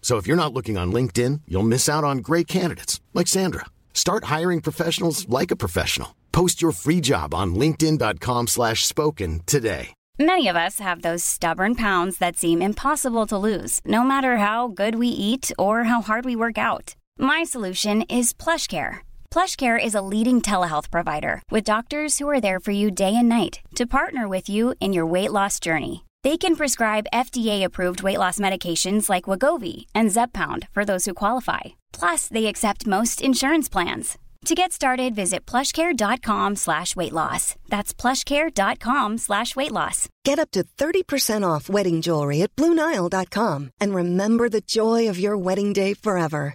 So 0.00 0.16
if 0.16 0.26
you're 0.26 0.44
not 0.44 0.52
looking 0.52 0.76
on 0.76 0.92
LinkedIn, 0.92 1.42
you'll 1.46 1.62
miss 1.62 1.88
out 1.88 2.02
on 2.02 2.18
great 2.18 2.48
candidates 2.48 3.00
like 3.14 3.28
Sandra. 3.28 3.66
Start 3.94 4.24
hiring 4.24 4.60
professionals 4.60 5.28
like 5.28 5.52
a 5.52 5.56
professional. 5.56 6.16
Post 6.32 6.60
your 6.60 6.72
free 6.72 7.00
job 7.00 7.32
on 7.32 7.54
linkedin.com/spoken 7.54 9.40
today. 9.46 9.94
Many 10.18 10.48
of 10.48 10.56
us 10.56 10.80
have 10.80 11.00
those 11.00 11.24
stubborn 11.24 11.74
pounds 11.74 12.18
that 12.18 12.36
seem 12.36 12.60
impossible 12.60 13.26
to 13.28 13.38
lose, 13.38 13.80
no 13.86 14.02
matter 14.02 14.36
how 14.36 14.68
good 14.68 14.96
we 14.96 15.08
eat 15.08 15.50
or 15.58 15.84
how 15.84 16.02
hard 16.02 16.26
we 16.26 16.36
work 16.36 16.58
out. 16.58 16.94
My 17.18 17.42
solution 17.42 18.02
is 18.02 18.34
PlushCare. 18.34 18.98
PlushCare 19.30 19.82
is 19.82 19.94
a 19.94 20.02
leading 20.02 20.42
telehealth 20.42 20.90
provider 20.90 21.42
with 21.50 21.64
doctors 21.64 22.18
who 22.18 22.28
are 22.28 22.40
there 22.40 22.60
for 22.60 22.72
you 22.72 22.90
day 22.90 23.16
and 23.16 23.30
night 23.30 23.60
to 23.76 23.86
partner 23.86 24.28
with 24.28 24.50
you 24.50 24.74
in 24.78 24.92
your 24.92 25.06
weight 25.06 25.32
loss 25.32 25.58
journey. 25.58 26.04
They 26.22 26.36
can 26.36 26.54
prescribe 26.56 27.06
FDA-approved 27.14 28.02
weight 28.02 28.18
loss 28.18 28.38
medications 28.38 29.08
like 29.08 29.24
Wagovi 29.24 29.86
and 29.94 30.10
Zepbound 30.10 30.68
for 30.72 30.84
those 30.84 31.06
who 31.06 31.14
qualify. 31.14 31.60
Plus, 31.92 32.28
they 32.28 32.46
accept 32.46 32.86
most 32.86 33.22
insurance 33.22 33.70
plans. 33.70 34.18
To 34.46 34.54
get 34.54 34.72
started, 34.72 35.14
visit 35.14 35.46
plushcare.com 35.46 36.56
slash 36.56 36.96
weight 36.96 37.12
loss. 37.12 37.56
That's 37.68 37.94
plushcare.com 37.94 39.18
slash 39.18 39.54
weight 39.56 39.72
loss. 39.72 40.08
Get 40.24 40.38
up 40.38 40.50
to 40.52 40.64
30% 40.78 41.48
off 41.48 41.68
wedding 41.68 42.00
jewelry 42.00 42.42
at 42.42 42.54
BlueNile.com 42.56 43.70
and 43.80 43.94
remember 43.94 44.48
the 44.48 44.62
joy 44.62 45.08
of 45.08 45.18
your 45.18 45.36
wedding 45.36 45.72
day 45.72 45.94
forever. 45.94 46.54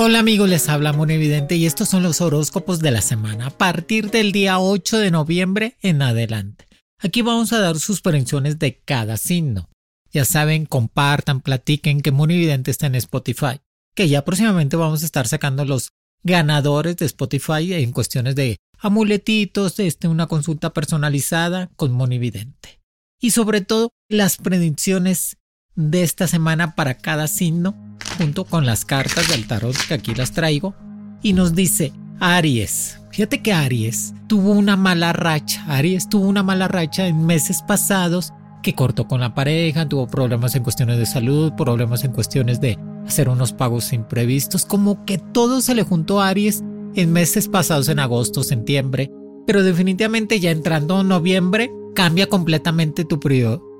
Hola 0.00 0.20
amigos, 0.20 0.48
les 0.48 0.68
habla 0.68 0.90
Evidente 0.90 1.56
y 1.56 1.66
estos 1.66 1.88
son 1.88 2.04
los 2.04 2.20
horóscopos 2.20 2.78
de 2.78 2.92
la 2.92 3.00
semana 3.00 3.48
a 3.48 3.50
partir 3.50 4.12
del 4.12 4.30
día 4.30 4.60
8 4.60 4.96
de 4.96 5.10
noviembre 5.10 5.76
en 5.82 6.02
adelante. 6.02 6.68
Aquí 7.00 7.20
vamos 7.22 7.52
a 7.52 7.58
dar 7.58 7.80
sus 7.80 8.00
predicciones 8.00 8.60
de 8.60 8.78
cada 8.78 9.16
signo. 9.16 9.68
Ya 10.12 10.24
saben, 10.24 10.66
compartan, 10.66 11.40
platiquen 11.40 12.00
que 12.00 12.10
Evidente 12.10 12.70
está 12.70 12.86
en 12.86 12.94
Spotify, 12.94 13.60
que 13.96 14.08
ya 14.08 14.24
próximamente 14.24 14.76
vamos 14.76 15.02
a 15.02 15.04
estar 15.04 15.26
sacando 15.26 15.64
los 15.64 15.90
ganadores 16.22 16.96
de 16.96 17.06
Spotify 17.06 17.74
en 17.74 17.90
cuestiones 17.90 18.36
de 18.36 18.58
amuletitos, 18.78 19.80
este, 19.80 20.06
una 20.06 20.28
consulta 20.28 20.72
personalizada 20.72 21.70
con 21.74 21.90
Monividente. 21.90 22.80
Y 23.20 23.32
sobre 23.32 23.62
todo, 23.62 23.90
las 24.08 24.36
predicciones 24.36 25.38
de 25.74 26.04
esta 26.04 26.28
semana 26.28 26.76
para 26.76 26.98
cada 26.98 27.26
signo 27.26 27.87
junto 28.18 28.44
con 28.44 28.66
las 28.66 28.84
cartas 28.84 29.28
del 29.28 29.46
tarot 29.46 29.76
que 29.86 29.94
aquí 29.94 30.14
las 30.14 30.32
traigo 30.32 30.74
y 31.22 31.32
nos 31.32 31.54
dice 31.54 31.92
Aries. 32.20 33.00
Fíjate 33.12 33.42
que 33.42 33.52
Aries 33.52 34.12
tuvo 34.26 34.52
una 34.52 34.76
mala 34.76 35.12
racha. 35.12 35.64
Aries 35.68 36.08
tuvo 36.08 36.28
una 36.28 36.42
mala 36.42 36.68
racha 36.68 37.06
en 37.06 37.24
meses 37.24 37.62
pasados 37.66 38.32
que 38.62 38.74
cortó 38.74 39.06
con 39.06 39.20
la 39.20 39.34
pareja, 39.34 39.88
tuvo 39.88 40.08
problemas 40.08 40.54
en 40.56 40.64
cuestiones 40.64 40.98
de 40.98 41.06
salud, 41.06 41.52
problemas 41.56 42.04
en 42.04 42.12
cuestiones 42.12 42.60
de 42.60 42.76
hacer 43.06 43.28
unos 43.28 43.52
pagos 43.52 43.92
imprevistos, 43.92 44.66
como 44.66 45.04
que 45.04 45.18
todo 45.18 45.60
se 45.60 45.74
le 45.74 45.84
juntó 45.84 46.20
a 46.20 46.28
Aries 46.28 46.62
en 46.94 47.12
meses 47.12 47.48
pasados, 47.48 47.88
en 47.88 48.00
agosto, 48.00 48.42
septiembre, 48.42 49.10
pero 49.46 49.62
definitivamente 49.62 50.40
ya 50.40 50.50
entrando 50.50 51.02
noviembre 51.04 51.70
cambia 51.94 52.28
completamente 52.28 53.04
tu, 53.04 53.18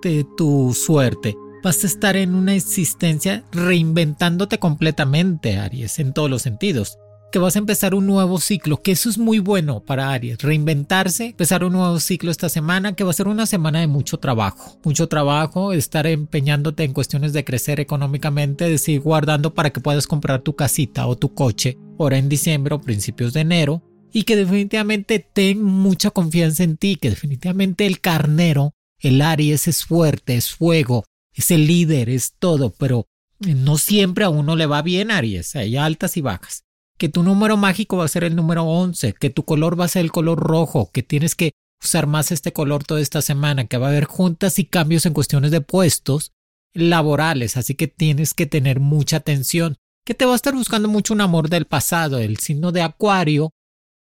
de 0.02 0.26
tu 0.36 0.72
suerte 0.74 1.36
vas 1.62 1.82
a 1.84 1.86
estar 1.86 2.16
en 2.16 2.34
una 2.34 2.54
existencia 2.54 3.44
reinventándote 3.52 4.58
completamente, 4.58 5.58
Aries, 5.58 5.98
en 5.98 6.12
todos 6.12 6.30
los 6.30 6.42
sentidos. 6.42 6.98
Que 7.30 7.38
vas 7.38 7.56
a 7.56 7.58
empezar 7.58 7.94
un 7.94 8.06
nuevo 8.06 8.40
ciclo, 8.40 8.80
que 8.80 8.92
eso 8.92 9.10
es 9.10 9.18
muy 9.18 9.38
bueno 9.38 9.84
para 9.84 10.12
Aries, 10.12 10.38
reinventarse, 10.38 11.26
empezar 11.26 11.62
un 11.62 11.74
nuevo 11.74 12.00
ciclo 12.00 12.30
esta 12.30 12.48
semana, 12.48 12.94
que 12.94 13.04
va 13.04 13.10
a 13.10 13.14
ser 13.14 13.28
una 13.28 13.44
semana 13.44 13.80
de 13.80 13.86
mucho 13.86 14.16
trabajo, 14.16 14.78
mucho 14.82 15.08
trabajo, 15.08 15.74
estar 15.74 16.06
empeñándote 16.06 16.84
en 16.84 16.94
cuestiones 16.94 17.34
de 17.34 17.44
crecer 17.44 17.80
económicamente, 17.80 18.68
de 18.68 18.78
seguir 18.78 19.02
guardando 19.02 19.52
para 19.52 19.70
que 19.70 19.80
puedas 19.80 20.06
comprar 20.06 20.40
tu 20.40 20.56
casita 20.56 21.06
o 21.06 21.16
tu 21.16 21.34
coche, 21.34 21.76
ahora 21.98 22.16
en 22.16 22.30
diciembre 22.30 22.74
o 22.74 22.80
principios 22.80 23.34
de 23.34 23.40
enero, 23.40 23.82
y 24.10 24.22
que 24.22 24.36
definitivamente 24.36 25.18
ten 25.18 25.62
mucha 25.62 26.10
confianza 26.10 26.62
en 26.62 26.78
ti, 26.78 26.96
que 26.96 27.10
definitivamente 27.10 27.84
el 27.84 28.00
carnero, 28.00 28.72
el 29.00 29.20
Aries 29.20 29.68
es 29.68 29.84
fuerte, 29.84 30.34
es 30.34 30.50
fuego, 30.50 31.04
es 31.38 31.52
el 31.52 31.66
líder, 31.66 32.08
es 32.08 32.34
todo, 32.38 32.70
pero 32.70 33.06
no 33.38 33.78
siempre 33.78 34.24
a 34.24 34.28
uno 34.28 34.56
le 34.56 34.66
va 34.66 34.82
bien, 34.82 35.12
Aries, 35.12 35.54
hay 35.54 35.76
altas 35.76 36.16
y 36.16 36.20
bajas. 36.20 36.64
Que 36.98 37.08
tu 37.08 37.22
número 37.22 37.56
mágico 37.56 37.96
va 37.96 38.04
a 38.04 38.08
ser 38.08 38.24
el 38.24 38.34
número 38.34 38.64
11, 38.64 39.12
que 39.12 39.30
tu 39.30 39.44
color 39.44 39.78
va 39.78 39.84
a 39.84 39.88
ser 39.88 40.04
el 40.04 40.10
color 40.10 40.40
rojo, 40.40 40.90
que 40.92 41.04
tienes 41.04 41.36
que 41.36 41.52
usar 41.80 42.08
más 42.08 42.32
este 42.32 42.52
color 42.52 42.82
toda 42.82 43.00
esta 43.00 43.22
semana, 43.22 43.68
que 43.68 43.78
va 43.78 43.86
a 43.86 43.90
haber 43.90 44.04
juntas 44.04 44.58
y 44.58 44.64
cambios 44.64 45.06
en 45.06 45.14
cuestiones 45.14 45.52
de 45.52 45.60
puestos 45.60 46.32
laborales, 46.74 47.56
así 47.56 47.74
que 47.74 47.86
tienes 47.86 48.34
que 48.34 48.46
tener 48.46 48.80
mucha 48.80 49.18
atención, 49.18 49.76
que 50.04 50.14
te 50.14 50.24
va 50.24 50.32
a 50.32 50.36
estar 50.36 50.54
buscando 50.54 50.88
mucho 50.88 51.14
un 51.14 51.20
amor 51.20 51.50
del 51.50 51.66
pasado, 51.66 52.18
el 52.18 52.38
signo 52.38 52.72
de 52.72 52.82
Acuario 52.82 53.52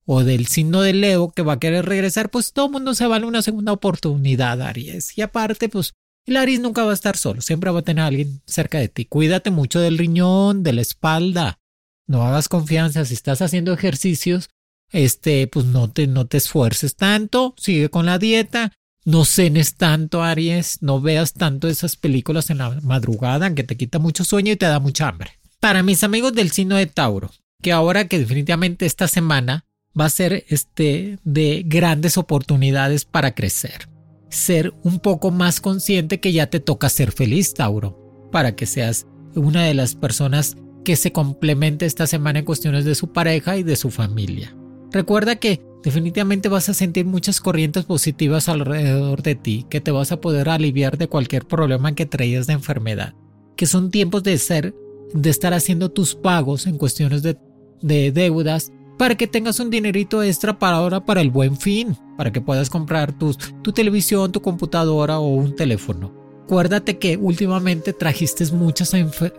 o 0.06 0.24
del 0.24 0.48
signo 0.48 0.80
de 0.80 0.92
Leo 0.92 1.30
que 1.30 1.42
va 1.42 1.52
a 1.52 1.60
querer 1.60 1.86
regresar, 1.86 2.30
pues 2.30 2.52
todo 2.52 2.66
el 2.66 2.72
mundo 2.72 2.94
se 2.94 3.06
vale 3.06 3.26
una 3.26 3.42
segunda 3.42 3.72
oportunidad, 3.72 4.60
Aries. 4.60 5.16
Y 5.16 5.22
aparte, 5.22 5.68
pues 5.68 5.92
el 6.28 6.36
Aries 6.36 6.60
nunca 6.60 6.84
va 6.84 6.92
a 6.92 6.94
estar 6.94 7.16
solo, 7.16 7.40
siempre 7.40 7.70
va 7.70 7.80
a 7.80 7.82
tener 7.82 8.04
a 8.04 8.06
alguien 8.06 8.42
cerca 8.46 8.78
de 8.78 8.88
ti. 8.88 9.04
Cuídate 9.04 9.50
mucho 9.50 9.80
del 9.80 9.98
riñón, 9.98 10.62
de 10.62 10.72
la 10.72 10.82
espalda. 10.82 11.58
No 12.06 12.22
hagas 12.22 12.48
confianza. 12.48 13.04
Si 13.04 13.14
estás 13.14 13.42
haciendo 13.42 13.72
ejercicios, 13.72 14.48
este, 14.90 15.46
pues 15.46 15.66
no 15.66 15.90
te, 15.90 16.06
no 16.06 16.26
te 16.26 16.38
esfuerces 16.38 16.96
tanto. 16.96 17.54
Sigue 17.58 17.90
con 17.90 18.06
la 18.06 18.18
dieta. 18.18 18.72
No 19.04 19.24
cenes 19.24 19.74
tanto, 19.74 20.22
Aries. 20.22 20.78
No 20.82 21.00
veas 21.00 21.34
tanto 21.34 21.68
esas 21.68 21.96
películas 21.96 22.50
en 22.50 22.58
la 22.58 22.78
madrugada, 22.82 23.54
que 23.54 23.64
te 23.64 23.76
quita 23.76 23.98
mucho 23.98 24.24
sueño 24.24 24.52
y 24.52 24.56
te 24.56 24.66
da 24.66 24.80
mucha 24.80 25.08
hambre. 25.08 25.38
Para 25.60 25.82
mis 25.82 26.04
amigos 26.04 26.34
del 26.34 26.50
signo 26.50 26.76
de 26.76 26.86
Tauro, 26.86 27.30
que 27.62 27.72
ahora 27.72 28.06
que 28.06 28.18
definitivamente 28.18 28.86
esta 28.86 29.08
semana 29.08 29.64
va 29.98 30.04
a 30.04 30.10
ser 30.10 30.44
este 30.48 31.18
de 31.24 31.64
grandes 31.66 32.16
oportunidades 32.16 33.04
para 33.04 33.34
crecer 33.34 33.88
ser 34.30 34.74
un 34.82 34.98
poco 35.00 35.30
más 35.30 35.60
consciente 35.60 36.20
que 36.20 36.32
ya 36.32 36.48
te 36.48 36.60
toca 36.60 36.88
ser 36.88 37.12
feliz, 37.12 37.54
Tauro, 37.54 38.28
para 38.30 38.54
que 38.54 38.66
seas 38.66 39.06
una 39.34 39.64
de 39.64 39.74
las 39.74 39.94
personas 39.94 40.56
que 40.84 40.96
se 40.96 41.12
complemente 41.12 41.86
esta 41.86 42.06
semana 42.06 42.40
en 42.40 42.44
cuestiones 42.44 42.84
de 42.84 42.94
su 42.94 43.12
pareja 43.12 43.56
y 43.56 43.62
de 43.62 43.76
su 43.76 43.90
familia. 43.90 44.56
Recuerda 44.90 45.36
que 45.36 45.62
definitivamente 45.82 46.48
vas 46.48 46.68
a 46.68 46.74
sentir 46.74 47.04
muchas 47.04 47.40
corrientes 47.40 47.84
positivas 47.84 48.48
alrededor 48.48 49.22
de 49.22 49.34
ti, 49.34 49.66
que 49.68 49.80
te 49.80 49.90
vas 49.90 50.12
a 50.12 50.20
poder 50.20 50.48
aliviar 50.48 50.98
de 50.98 51.08
cualquier 51.08 51.46
problema 51.46 51.94
que 51.94 52.06
traías 52.06 52.46
de 52.46 52.54
enfermedad, 52.54 53.14
que 53.56 53.66
son 53.66 53.90
tiempos 53.90 54.22
de 54.22 54.38
ser 54.38 54.74
de 55.12 55.30
estar 55.30 55.54
haciendo 55.54 55.90
tus 55.90 56.14
pagos 56.14 56.66
en 56.66 56.76
cuestiones 56.76 57.22
de, 57.22 57.38
de 57.80 58.12
deudas 58.12 58.72
para 58.98 59.14
que 59.14 59.28
tengas 59.28 59.60
un 59.60 59.70
dinerito 59.70 60.22
extra 60.22 60.58
para 60.58 60.76
ahora 60.76 61.04
para 61.04 61.20
el 61.20 61.30
buen 61.30 61.56
fin, 61.56 61.96
para 62.16 62.32
que 62.32 62.40
puedas 62.40 62.68
comprar 62.68 63.12
tus, 63.12 63.38
tu 63.62 63.72
televisión, 63.72 64.32
tu 64.32 64.42
computadora 64.42 65.20
o 65.20 65.28
un 65.28 65.54
teléfono. 65.54 66.12
Acuérdate 66.44 66.98
que 66.98 67.16
últimamente 67.16 67.92
trajiste 67.92 68.44
muchas, 68.52 68.92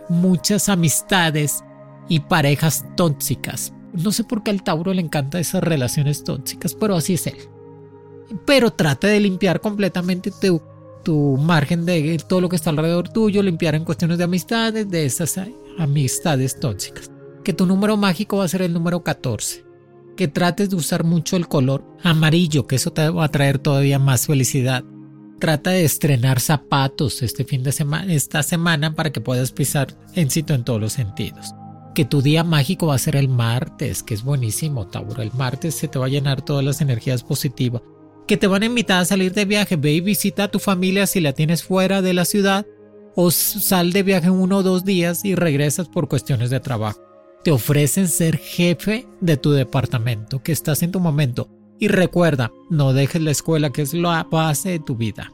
muchas 0.08 0.68
amistades 0.68 1.62
y 2.08 2.20
parejas 2.20 2.84
tóxicas. 2.96 3.74
No 3.92 4.12
sé 4.12 4.24
por 4.24 4.42
qué 4.42 4.50
al 4.50 4.62
Tauro 4.62 4.94
le 4.94 5.02
encanta 5.02 5.38
esas 5.38 5.62
relaciones 5.62 6.24
tóxicas, 6.24 6.74
pero 6.74 6.94
así 6.94 7.14
es 7.14 7.26
él. 7.26 7.36
Pero 8.46 8.70
trata 8.70 9.08
de 9.08 9.20
limpiar 9.20 9.60
completamente 9.60 10.30
tu, 10.30 10.62
tu 11.04 11.36
margen 11.36 11.84
de 11.84 12.18
todo 12.28 12.40
lo 12.40 12.48
que 12.48 12.56
está 12.56 12.70
alrededor 12.70 13.08
tuyo, 13.08 13.42
limpiar 13.42 13.74
en 13.74 13.84
cuestiones 13.84 14.16
de 14.16 14.24
amistades, 14.24 14.88
de 14.88 15.04
esas 15.04 15.38
amistades 15.78 16.58
tóxicas. 16.60 17.10
Que 17.44 17.52
tu 17.52 17.66
número 17.66 17.96
mágico 17.96 18.38
va 18.38 18.44
a 18.44 18.48
ser 18.48 18.62
el 18.62 18.72
número 18.72 19.02
14. 19.02 19.64
Que 20.16 20.28
trates 20.28 20.70
de 20.70 20.76
usar 20.76 21.04
mucho 21.04 21.36
el 21.36 21.48
color 21.48 21.84
amarillo, 22.02 22.66
que 22.66 22.76
eso 22.76 22.92
te 22.92 23.08
va 23.08 23.24
a 23.24 23.30
traer 23.30 23.58
todavía 23.58 23.98
más 23.98 24.26
felicidad. 24.26 24.84
Trata 25.38 25.70
de 25.70 25.84
estrenar 25.84 26.38
zapatos 26.38 27.22
este 27.22 27.44
fin 27.44 27.62
de 27.62 27.72
semana, 27.72 28.12
esta 28.12 28.42
semana 28.42 28.94
para 28.94 29.10
que 29.10 29.22
puedas 29.22 29.52
pisar 29.52 29.96
éxito 30.14 30.52
en 30.52 30.64
todos 30.64 30.80
los 30.80 30.92
sentidos. 30.92 31.54
Que 31.94 32.04
tu 32.04 32.20
día 32.20 32.44
mágico 32.44 32.88
va 32.88 32.96
a 32.96 32.98
ser 32.98 33.16
el 33.16 33.28
martes, 33.28 34.02
que 34.02 34.12
es 34.12 34.22
buenísimo, 34.22 34.86
Tauro. 34.86 35.22
El 35.22 35.32
martes 35.32 35.74
se 35.74 35.88
te 35.88 35.98
va 35.98 36.06
a 36.06 36.10
llenar 36.10 36.42
todas 36.42 36.62
las 36.62 36.82
energías 36.82 37.22
positivas. 37.22 37.80
Que 38.26 38.36
te 38.36 38.46
van 38.46 38.62
a 38.62 38.66
invitar 38.66 39.00
a 39.00 39.06
salir 39.06 39.32
de 39.32 39.46
viaje. 39.46 39.76
Ve 39.76 39.94
y 39.94 40.00
visita 40.02 40.44
a 40.44 40.50
tu 40.50 40.58
familia 40.58 41.06
si 41.06 41.20
la 41.20 41.32
tienes 41.32 41.64
fuera 41.64 42.02
de 42.02 42.12
la 42.12 42.26
ciudad. 42.26 42.66
O 43.16 43.30
sal 43.30 43.92
de 43.92 44.02
viaje 44.02 44.30
uno 44.30 44.58
o 44.58 44.62
dos 44.62 44.84
días 44.84 45.24
y 45.24 45.34
regresas 45.34 45.88
por 45.88 46.06
cuestiones 46.06 46.50
de 46.50 46.60
trabajo. 46.60 47.09
Te 47.42 47.50
ofrecen 47.50 48.08
ser 48.08 48.36
jefe 48.36 49.06
de 49.20 49.38
tu 49.38 49.52
departamento, 49.52 50.42
que 50.42 50.52
estás 50.52 50.82
en 50.82 50.92
tu 50.92 51.00
momento 51.00 51.48
y 51.78 51.88
recuerda, 51.88 52.52
no 52.68 52.92
dejes 52.92 53.22
la 53.22 53.30
escuela 53.30 53.70
que 53.70 53.80
es 53.80 53.94
la 53.94 54.24
base 54.30 54.68
de 54.68 54.78
tu 54.78 54.94
vida. 54.96 55.32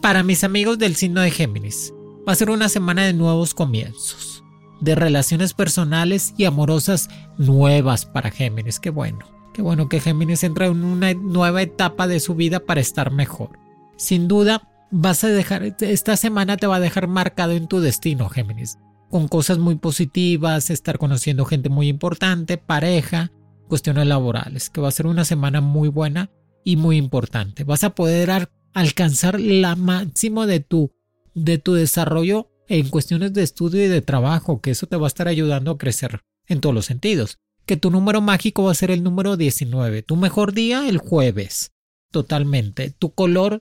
Para 0.00 0.22
mis 0.22 0.42
amigos 0.42 0.78
del 0.78 0.96
signo 0.96 1.20
de 1.20 1.30
Géminis, 1.30 1.92
va 2.26 2.32
a 2.32 2.36
ser 2.36 2.48
una 2.48 2.70
semana 2.70 3.04
de 3.04 3.12
nuevos 3.12 3.52
comienzos, 3.52 4.42
de 4.80 4.94
relaciones 4.94 5.52
personales 5.52 6.32
y 6.38 6.46
amorosas 6.46 7.10
nuevas 7.36 8.06
para 8.06 8.30
Géminis. 8.30 8.80
Qué 8.80 8.88
bueno, 8.88 9.26
qué 9.52 9.60
bueno 9.60 9.90
que 9.90 10.00
Géminis 10.00 10.44
entra 10.44 10.66
en 10.66 10.82
una 10.82 11.12
nueva 11.12 11.60
etapa 11.60 12.06
de 12.06 12.20
su 12.20 12.34
vida 12.34 12.60
para 12.60 12.80
estar 12.80 13.10
mejor. 13.10 13.50
Sin 13.96 14.28
duda, 14.28 14.70
vas 14.90 15.22
a 15.24 15.28
dejar, 15.28 15.62
esta 15.80 16.16
semana 16.16 16.56
te 16.56 16.66
va 16.66 16.76
a 16.76 16.80
dejar 16.80 17.06
marcado 17.06 17.52
en 17.52 17.68
tu 17.68 17.80
destino, 17.80 18.30
Géminis, 18.30 18.78
con 19.14 19.28
cosas 19.28 19.58
muy 19.58 19.76
positivas, 19.76 20.70
estar 20.70 20.98
conociendo 20.98 21.44
gente 21.44 21.68
muy 21.68 21.86
importante, 21.86 22.58
pareja, 22.58 23.30
cuestiones 23.68 24.08
laborales, 24.08 24.70
que 24.70 24.80
va 24.80 24.88
a 24.88 24.90
ser 24.90 25.06
una 25.06 25.24
semana 25.24 25.60
muy 25.60 25.88
buena 25.88 26.32
y 26.64 26.74
muy 26.74 26.96
importante. 26.96 27.62
Vas 27.62 27.84
a 27.84 27.94
poder 27.94 28.48
alcanzar 28.72 29.38
la 29.38 29.76
máximo 29.76 30.48
de 30.48 30.58
tu, 30.58 30.90
de 31.32 31.58
tu 31.58 31.74
desarrollo 31.74 32.50
en 32.66 32.88
cuestiones 32.88 33.32
de 33.32 33.44
estudio 33.44 33.84
y 33.84 33.86
de 33.86 34.02
trabajo, 34.02 34.60
que 34.60 34.72
eso 34.72 34.88
te 34.88 34.96
va 34.96 35.06
a 35.06 35.14
estar 35.14 35.28
ayudando 35.28 35.70
a 35.70 35.78
crecer 35.78 36.22
en 36.48 36.60
todos 36.60 36.74
los 36.74 36.86
sentidos. 36.86 37.38
Que 37.66 37.76
tu 37.76 37.92
número 37.92 38.20
mágico 38.20 38.64
va 38.64 38.72
a 38.72 38.74
ser 38.74 38.90
el 38.90 39.04
número 39.04 39.36
19. 39.36 40.02
Tu 40.02 40.16
mejor 40.16 40.54
día 40.54 40.88
el 40.88 40.98
jueves. 40.98 41.70
Totalmente. 42.10 42.90
Tu 42.90 43.14
color 43.14 43.60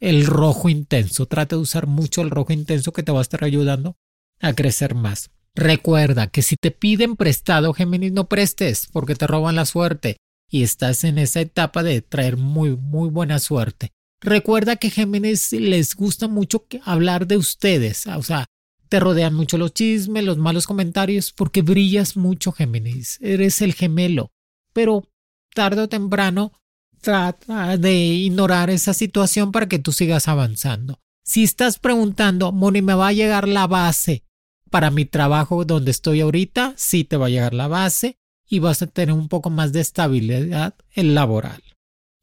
el 0.00 0.26
rojo 0.26 0.68
intenso. 0.68 1.26
Trata 1.26 1.54
de 1.54 1.62
usar 1.62 1.86
mucho 1.86 2.22
el 2.22 2.30
rojo 2.30 2.52
intenso 2.52 2.92
que 2.92 3.04
te 3.04 3.12
va 3.12 3.20
a 3.20 3.22
estar 3.22 3.44
ayudando 3.44 3.96
a 4.44 4.54
crecer 4.54 4.94
más. 4.94 5.30
Recuerda 5.54 6.26
que 6.26 6.42
si 6.42 6.56
te 6.56 6.70
piden 6.70 7.16
prestado, 7.16 7.72
Géminis, 7.74 8.12
no 8.12 8.28
prestes 8.28 8.88
porque 8.92 9.14
te 9.14 9.26
roban 9.26 9.54
la 9.54 9.66
suerte 9.66 10.16
y 10.50 10.62
estás 10.62 11.04
en 11.04 11.18
esa 11.18 11.40
etapa 11.40 11.82
de 11.82 12.02
traer 12.02 12.36
muy, 12.36 12.76
muy 12.76 13.08
buena 13.08 13.38
suerte. 13.38 13.92
Recuerda 14.20 14.76
que 14.76 14.90
Géminis 14.90 15.52
les 15.52 15.94
gusta 15.94 16.28
mucho 16.28 16.66
hablar 16.84 17.26
de 17.26 17.36
ustedes, 17.36 18.06
o 18.06 18.22
sea, 18.22 18.46
te 18.88 19.00
rodean 19.00 19.34
mucho 19.34 19.58
los 19.58 19.74
chismes, 19.74 20.24
los 20.24 20.38
malos 20.38 20.66
comentarios, 20.66 21.32
porque 21.32 21.62
brillas 21.62 22.16
mucho, 22.16 22.52
Géminis. 22.52 23.18
Eres 23.20 23.60
el 23.62 23.74
gemelo. 23.74 24.30
Pero 24.72 25.08
tarde 25.54 25.82
o 25.82 25.88
temprano 25.88 26.52
trata 27.00 27.76
de 27.76 27.94
ignorar 27.94 28.70
esa 28.70 28.94
situación 28.94 29.52
para 29.52 29.66
que 29.66 29.78
tú 29.78 29.92
sigas 29.92 30.28
avanzando. 30.28 31.00
Si 31.24 31.42
estás 31.42 31.78
preguntando, 31.78 32.52
Moni, 32.52 32.82
¿me 32.82 32.94
va 32.94 33.08
a 33.08 33.12
llegar 33.12 33.48
la 33.48 33.66
base 33.66 34.23
para 34.74 34.90
mi 34.90 35.04
trabajo 35.04 35.64
donde 35.64 35.92
estoy 35.92 36.20
ahorita, 36.20 36.74
sí 36.76 37.04
te 37.04 37.16
va 37.16 37.26
a 37.26 37.28
llegar 37.28 37.54
la 37.54 37.68
base 37.68 38.18
y 38.44 38.58
vas 38.58 38.82
a 38.82 38.88
tener 38.88 39.14
un 39.14 39.28
poco 39.28 39.48
más 39.48 39.72
de 39.72 39.78
estabilidad 39.78 40.74
laboral. 40.96 41.62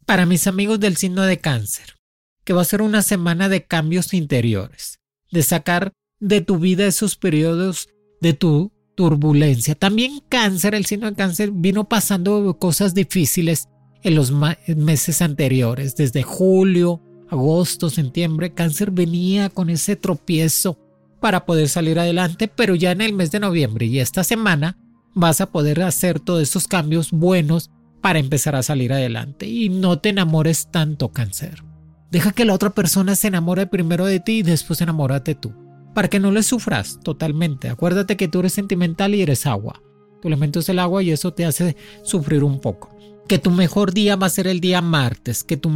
Para 0.05 0.25
mis 0.25 0.47
amigos 0.47 0.77
del 0.81 0.97
signo 0.97 1.21
de 1.21 1.39
cáncer, 1.39 1.95
que 2.43 2.51
va 2.51 2.61
a 2.61 2.65
ser 2.65 2.81
una 2.81 3.03
semana 3.03 3.47
de 3.47 3.63
cambios 3.63 4.13
interiores, 4.13 4.99
de 5.31 5.43
sacar 5.43 5.93
de 6.19 6.41
tu 6.41 6.59
vida 6.59 6.85
esos 6.85 7.15
periodos 7.15 7.87
de 8.19 8.33
tu 8.33 8.73
turbulencia. 8.95 9.73
También 9.73 10.21
cáncer, 10.27 10.75
el 10.75 10.85
signo 10.85 11.09
de 11.09 11.15
cáncer, 11.15 11.51
vino 11.53 11.87
pasando 11.87 12.57
cosas 12.59 12.93
difíciles 12.93 13.69
en 14.03 14.15
los 14.15 14.33
meses 14.67 15.21
anteriores, 15.21 15.95
desde 15.95 16.23
julio, 16.23 17.01
agosto, 17.29 17.89
septiembre, 17.89 18.53
cáncer 18.53 18.91
venía 18.91 19.49
con 19.49 19.69
ese 19.69 19.95
tropiezo 19.95 20.77
para 21.21 21.45
poder 21.45 21.69
salir 21.69 21.99
adelante, 21.99 22.49
pero 22.49 22.75
ya 22.75 22.91
en 22.91 22.99
el 22.99 23.13
mes 23.13 23.31
de 23.31 23.39
noviembre 23.39 23.85
y 23.85 23.99
esta 23.99 24.25
semana 24.25 24.75
vas 25.13 25.39
a 25.39 25.51
poder 25.51 25.81
hacer 25.83 26.19
todos 26.19 26.41
esos 26.41 26.67
cambios 26.67 27.11
buenos 27.11 27.69
para 28.01 28.19
empezar 28.19 28.55
a 28.55 28.63
salir 28.63 28.91
adelante 28.91 29.47
y 29.47 29.69
no 29.69 29.99
te 29.99 30.09
enamores 30.09 30.69
tanto 30.71 31.09
cáncer. 31.09 31.63
Deja 32.09 32.31
que 32.31 32.43
la 32.43 32.55
otra 32.55 32.71
persona 32.71 33.15
se 33.15 33.27
enamore 33.27 33.67
primero 33.67 34.05
de 34.05 34.19
ti 34.19 34.39
y 34.39 34.43
después 34.43 34.81
enamórate 34.81 35.35
tú, 35.35 35.53
para 35.93 36.09
que 36.09 36.19
no 36.19 36.31
le 36.31 36.43
sufras 36.43 36.99
totalmente. 37.03 37.69
Acuérdate 37.69 38.17
que 38.17 38.27
tú 38.27 38.39
eres 38.39 38.53
sentimental 38.53 39.13
y 39.13 39.21
eres 39.21 39.45
agua. 39.45 39.81
Tu 40.21 40.27
elemento 40.27 40.59
es 40.59 40.69
el 40.69 40.79
agua 40.79 41.03
y 41.03 41.11
eso 41.11 41.33
te 41.33 41.45
hace 41.45 41.77
sufrir 42.03 42.43
un 42.43 42.59
poco. 42.59 42.97
Que 43.27 43.37
tu 43.37 43.51
mejor 43.51 43.93
día 43.93 44.15
va 44.15 44.25
a 44.25 44.31
ser 44.31 44.47
el 44.47 44.59
día 44.59 44.81
martes, 44.81 45.43
que 45.43 45.55
tu, 45.55 45.71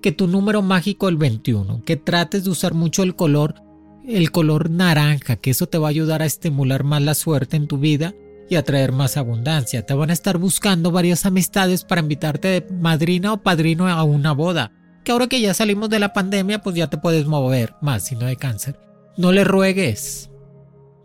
que 0.00 0.12
tu 0.12 0.26
número 0.26 0.62
mágico 0.62 1.08
el 1.08 1.16
21, 1.18 1.82
que 1.84 1.96
trates 1.96 2.44
de 2.44 2.50
usar 2.50 2.72
mucho 2.74 3.02
el 3.02 3.14
color 3.14 3.65
el 4.06 4.30
color 4.30 4.70
naranja, 4.70 5.36
que 5.36 5.50
eso 5.50 5.66
te 5.66 5.78
va 5.78 5.88
a 5.88 5.90
ayudar 5.90 6.22
a 6.22 6.26
estimular 6.26 6.84
más 6.84 7.02
la 7.02 7.14
suerte 7.14 7.56
en 7.56 7.66
tu 7.66 7.78
vida 7.78 8.14
y 8.48 8.56
a 8.56 8.62
traer 8.62 8.92
más 8.92 9.16
abundancia. 9.16 9.84
Te 9.84 9.94
van 9.94 10.10
a 10.10 10.12
estar 10.12 10.38
buscando 10.38 10.92
varias 10.92 11.26
amistades 11.26 11.84
para 11.84 12.00
invitarte 12.00 12.48
de 12.48 12.66
madrina 12.74 13.32
o 13.32 13.42
padrino 13.42 13.88
a 13.88 14.02
una 14.04 14.32
boda. 14.32 14.72
Que 15.04 15.12
ahora 15.12 15.26
que 15.26 15.40
ya 15.40 15.54
salimos 15.54 15.90
de 15.90 15.98
la 15.98 16.12
pandemia, 16.12 16.62
pues 16.62 16.76
ya 16.76 16.88
te 16.88 16.98
puedes 16.98 17.26
mover 17.26 17.74
más 17.80 18.04
si 18.04 18.16
no 18.16 18.26
hay 18.26 18.36
cáncer. 18.36 18.78
No 19.16 19.32
le 19.32 19.44
ruegues. 19.44 20.30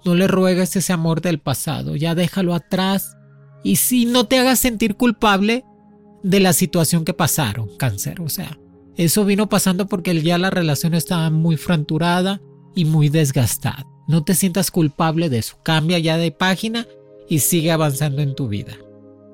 No 0.05 0.15
le 0.15 0.27
ruegues 0.27 0.75
ese 0.75 0.93
amor 0.93 1.22
del 1.22 1.39
pasado. 1.39 1.96
Ya 1.96 2.15
déjalo 2.15 2.53
atrás. 2.53 3.17
Y 3.63 3.77
si 3.77 4.05
no 4.05 4.25
te 4.25 4.39
hagas 4.39 4.60
sentir 4.60 4.96
culpable 4.96 5.63
de 6.24 6.39
la 6.39 6.53
situación 6.53 7.05
que 7.05 7.13
pasaron, 7.13 7.70
cáncer. 7.77 8.22
O 8.22 8.29
sea, 8.29 8.60
eso 8.98 9.25
vino 9.25 9.50
pasando 9.50 9.88
porque 9.88 10.20
ya 10.22 10.38
la 10.38 10.50
relación 10.50 10.93
estaba 10.93 11.29
muy 11.29 11.58
fracturada 11.58 12.41
y 12.75 12.85
muy 12.85 13.09
desgastado. 13.09 13.91
No 14.07 14.23
te 14.23 14.35
sientas 14.35 14.71
culpable 14.71 15.29
de 15.29 15.39
eso. 15.39 15.57
Cambia 15.63 15.99
ya 15.99 16.17
de 16.17 16.31
página 16.31 16.87
y 17.29 17.39
sigue 17.39 17.71
avanzando 17.71 18.21
en 18.21 18.35
tu 18.35 18.47
vida. 18.47 18.77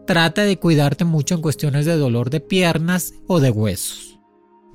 Trata 0.05 0.43
de 0.43 0.57
cuidarte 0.57 1.03
mucho 1.03 1.35
en 1.35 1.41
cuestiones 1.41 1.85
de 1.85 1.97
dolor 1.97 2.29
de 2.29 2.39
piernas 2.39 3.13
o 3.27 3.39
de 3.39 3.49
huesos. 3.49 4.19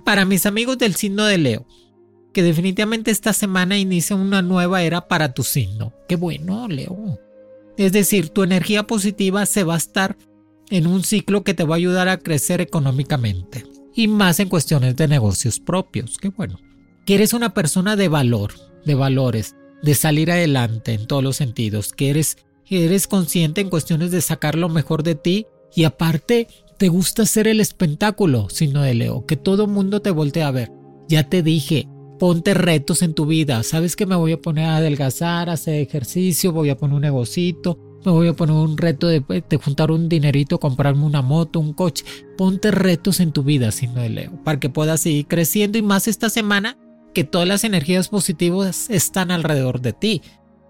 Para 0.04 0.24
mis 0.24 0.44
amigos 0.46 0.78
del 0.78 0.94
signo 0.94 1.24
de 1.24 1.38
Leo, 1.38 1.66
que 2.32 2.42
definitivamente 2.42 3.10
esta 3.10 3.32
semana 3.32 3.78
inicia 3.78 4.16
una 4.16 4.42
nueva 4.42 4.82
era 4.82 5.06
para 5.06 5.32
tu 5.32 5.42
signo. 5.42 5.92
Qué 6.08 6.16
bueno, 6.16 6.66
Leo. 6.68 7.18
Es 7.76 7.92
decir, 7.92 8.30
tu 8.30 8.42
energía 8.42 8.86
positiva 8.86 9.46
se 9.46 9.64
va 9.64 9.74
a 9.74 9.78
estar 9.78 10.16
en 10.70 10.86
un 10.86 11.04
ciclo 11.04 11.44
que 11.44 11.54
te 11.54 11.64
va 11.64 11.76
a 11.76 11.78
ayudar 11.78 12.08
a 12.08 12.18
crecer 12.18 12.60
económicamente 12.60 13.64
y 13.94 14.08
más 14.08 14.40
en 14.40 14.48
cuestiones 14.48 14.96
de 14.96 15.08
negocios 15.08 15.60
propios. 15.60 16.18
Qué 16.18 16.28
bueno 16.28 16.58
que 17.04 17.14
eres 17.14 17.32
una 17.32 17.54
persona 17.54 17.96
de 17.96 18.08
valor, 18.08 18.52
de 18.84 18.94
valores, 18.94 19.56
de 19.82 19.94
salir 19.94 20.30
adelante 20.30 20.92
en 20.92 21.06
todos 21.06 21.22
los 21.22 21.36
sentidos, 21.36 21.92
que 21.92 22.10
eres, 22.10 22.38
eres 22.68 23.06
consciente 23.06 23.60
en 23.60 23.70
cuestiones 23.70 24.10
de 24.10 24.20
sacar 24.20 24.54
lo 24.54 24.68
mejor 24.68 25.02
de 25.02 25.14
ti 25.14 25.46
y 25.74 25.84
aparte 25.84 26.48
te 26.78 26.88
gusta 26.88 27.26
ser 27.26 27.48
el 27.48 27.60
espectáculo, 27.60 28.48
sino 28.50 28.82
de 28.82 28.94
Leo, 28.94 29.26
que 29.26 29.36
todo 29.36 29.66
mundo 29.66 30.00
te 30.00 30.10
voltee 30.10 30.42
a 30.42 30.50
ver. 30.50 30.72
Ya 31.08 31.28
te 31.28 31.42
dije, 31.42 31.88
ponte 32.18 32.54
retos 32.54 33.02
en 33.02 33.14
tu 33.14 33.26
vida. 33.26 33.62
Sabes 33.62 33.96
que 33.96 34.06
me 34.06 34.16
voy 34.16 34.32
a 34.32 34.40
poner 34.40 34.66
a 34.66 34.76
adelgazar, 34.76 35.50
a 35.50 35.54
hacer 35.54 35.80
ejercicio, 35.80 36.52
voy 36.52 36.70
a 36.70 36.76
poner 36.76 36.96
un 36.96 37.02
negocito, 37.02 37.78
me 38.04 38.12
voy 38.12 38.28
a 38.28 38.32
poner 38.32 38.54
un 38.54 38.76
reto 38.76 39.06
de, 39.08 39.22
de, 39.48 39.56
juntar 39.58 39.90
un 39.90 40.08
dinerito, 40.08 40.58
comprarme 40.58 41.04
una 41.04 41.22
moto, 41.22 41.60
un 41.60 41.72
coche. 41.72 42.04
Ponte 42.36 42.70
retos 42.70 43.20
en 43.20 43.32
tu 43.32 43.42
vida, 43.42 43.70
sino 43.70 44.00
de 44.00 44.08
Leo, 44.08 44.42
para 44.44 44.58
que 44.58 44.68
puedas 44.68 45.00
seguir 45.00 45.26
creciendo 45.26 45.78
y 45.78 45.82
más 45.82 46.08
esta 46.08 46.30
semana 46.30 46.76
que 47.12 47.24
todas 47.24 47.46
las 47.46 47.64
energías 47.64 48.08
positivas 48.08 48.88
están 48.90 49.30
alrededor 49.30 49.80
de 49.80 49.92
ti. 49.92 50.22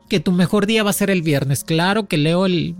que 0.08 0.20
tu 0.20 0.30
mejor 0.30 0.66
día 0.66 0.82
va 0.82 0.90
a 0.90 0.92
ser 0.92 1.08
el 1.08 1.22
viernes. 1.22 1.64
Claro 1.64 2.06
que 2.06 2.18
Leo 2.18 2.44
el, 2.44 2.74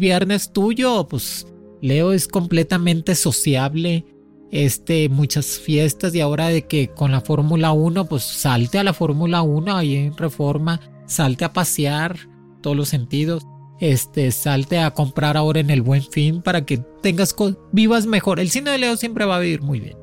viernes 0.00 0.52
tuyo, 0.52 1.06
pues 1.06 1.46
Leo 1.80 2.12
es 2.12 2.26
completamente 2.26 3.14
sociable, 3.14 4.04
este, 4.50 5.08
muchas 5.08 5.60
fiestas 5.60 6.12
y 6.12 6.20
ahora 6.20 6.48
de 6.48 6.66
que 6.66 6.88
con 6.88 7.12
la 7.12 7.20
Fórmula 7.20 7.70
1, 7.70 8.06
pues 8.06 8.24
salte 8.24 8.80
a 8.80 8.84
la 8.84 8.94
Fórmula 8.94 9.42
1 9.42 9.76
ahí 9.76 9.94
en 9.94 10.16
Reforma, 10.16 10.80
salte 11.06 11.44
a 11.44 11.52
pasear, 11.52 12.16
todos 12.62 12.76
los 12.76 12.88
sentidos, 12.88 13.46
este, 13.78 14.32
salte 14.32 14.78
a 14.78 14.92
comprar 14.92 15.36
ahora 15.36 15.60
en 15.60 15.70
el 15.70 15.82
Buen 15.82 16.02
Fin 16.02 16.42
para 16.42 16.64
que 16.64 16.78
tengas, 17.00 17.34
vivas 17.72 18.06
mejor. 18.06 18.40
El 18.40 18.50
cine 18.50 18.72
de 18.72 18.78
Leo 18.78 18.96
siempre 18.96 19.24
va 19.24 19.36
a 19.36 19.40
vivir 19.40 19.62
muy 19.62 19.78
bien. 19.78 19.96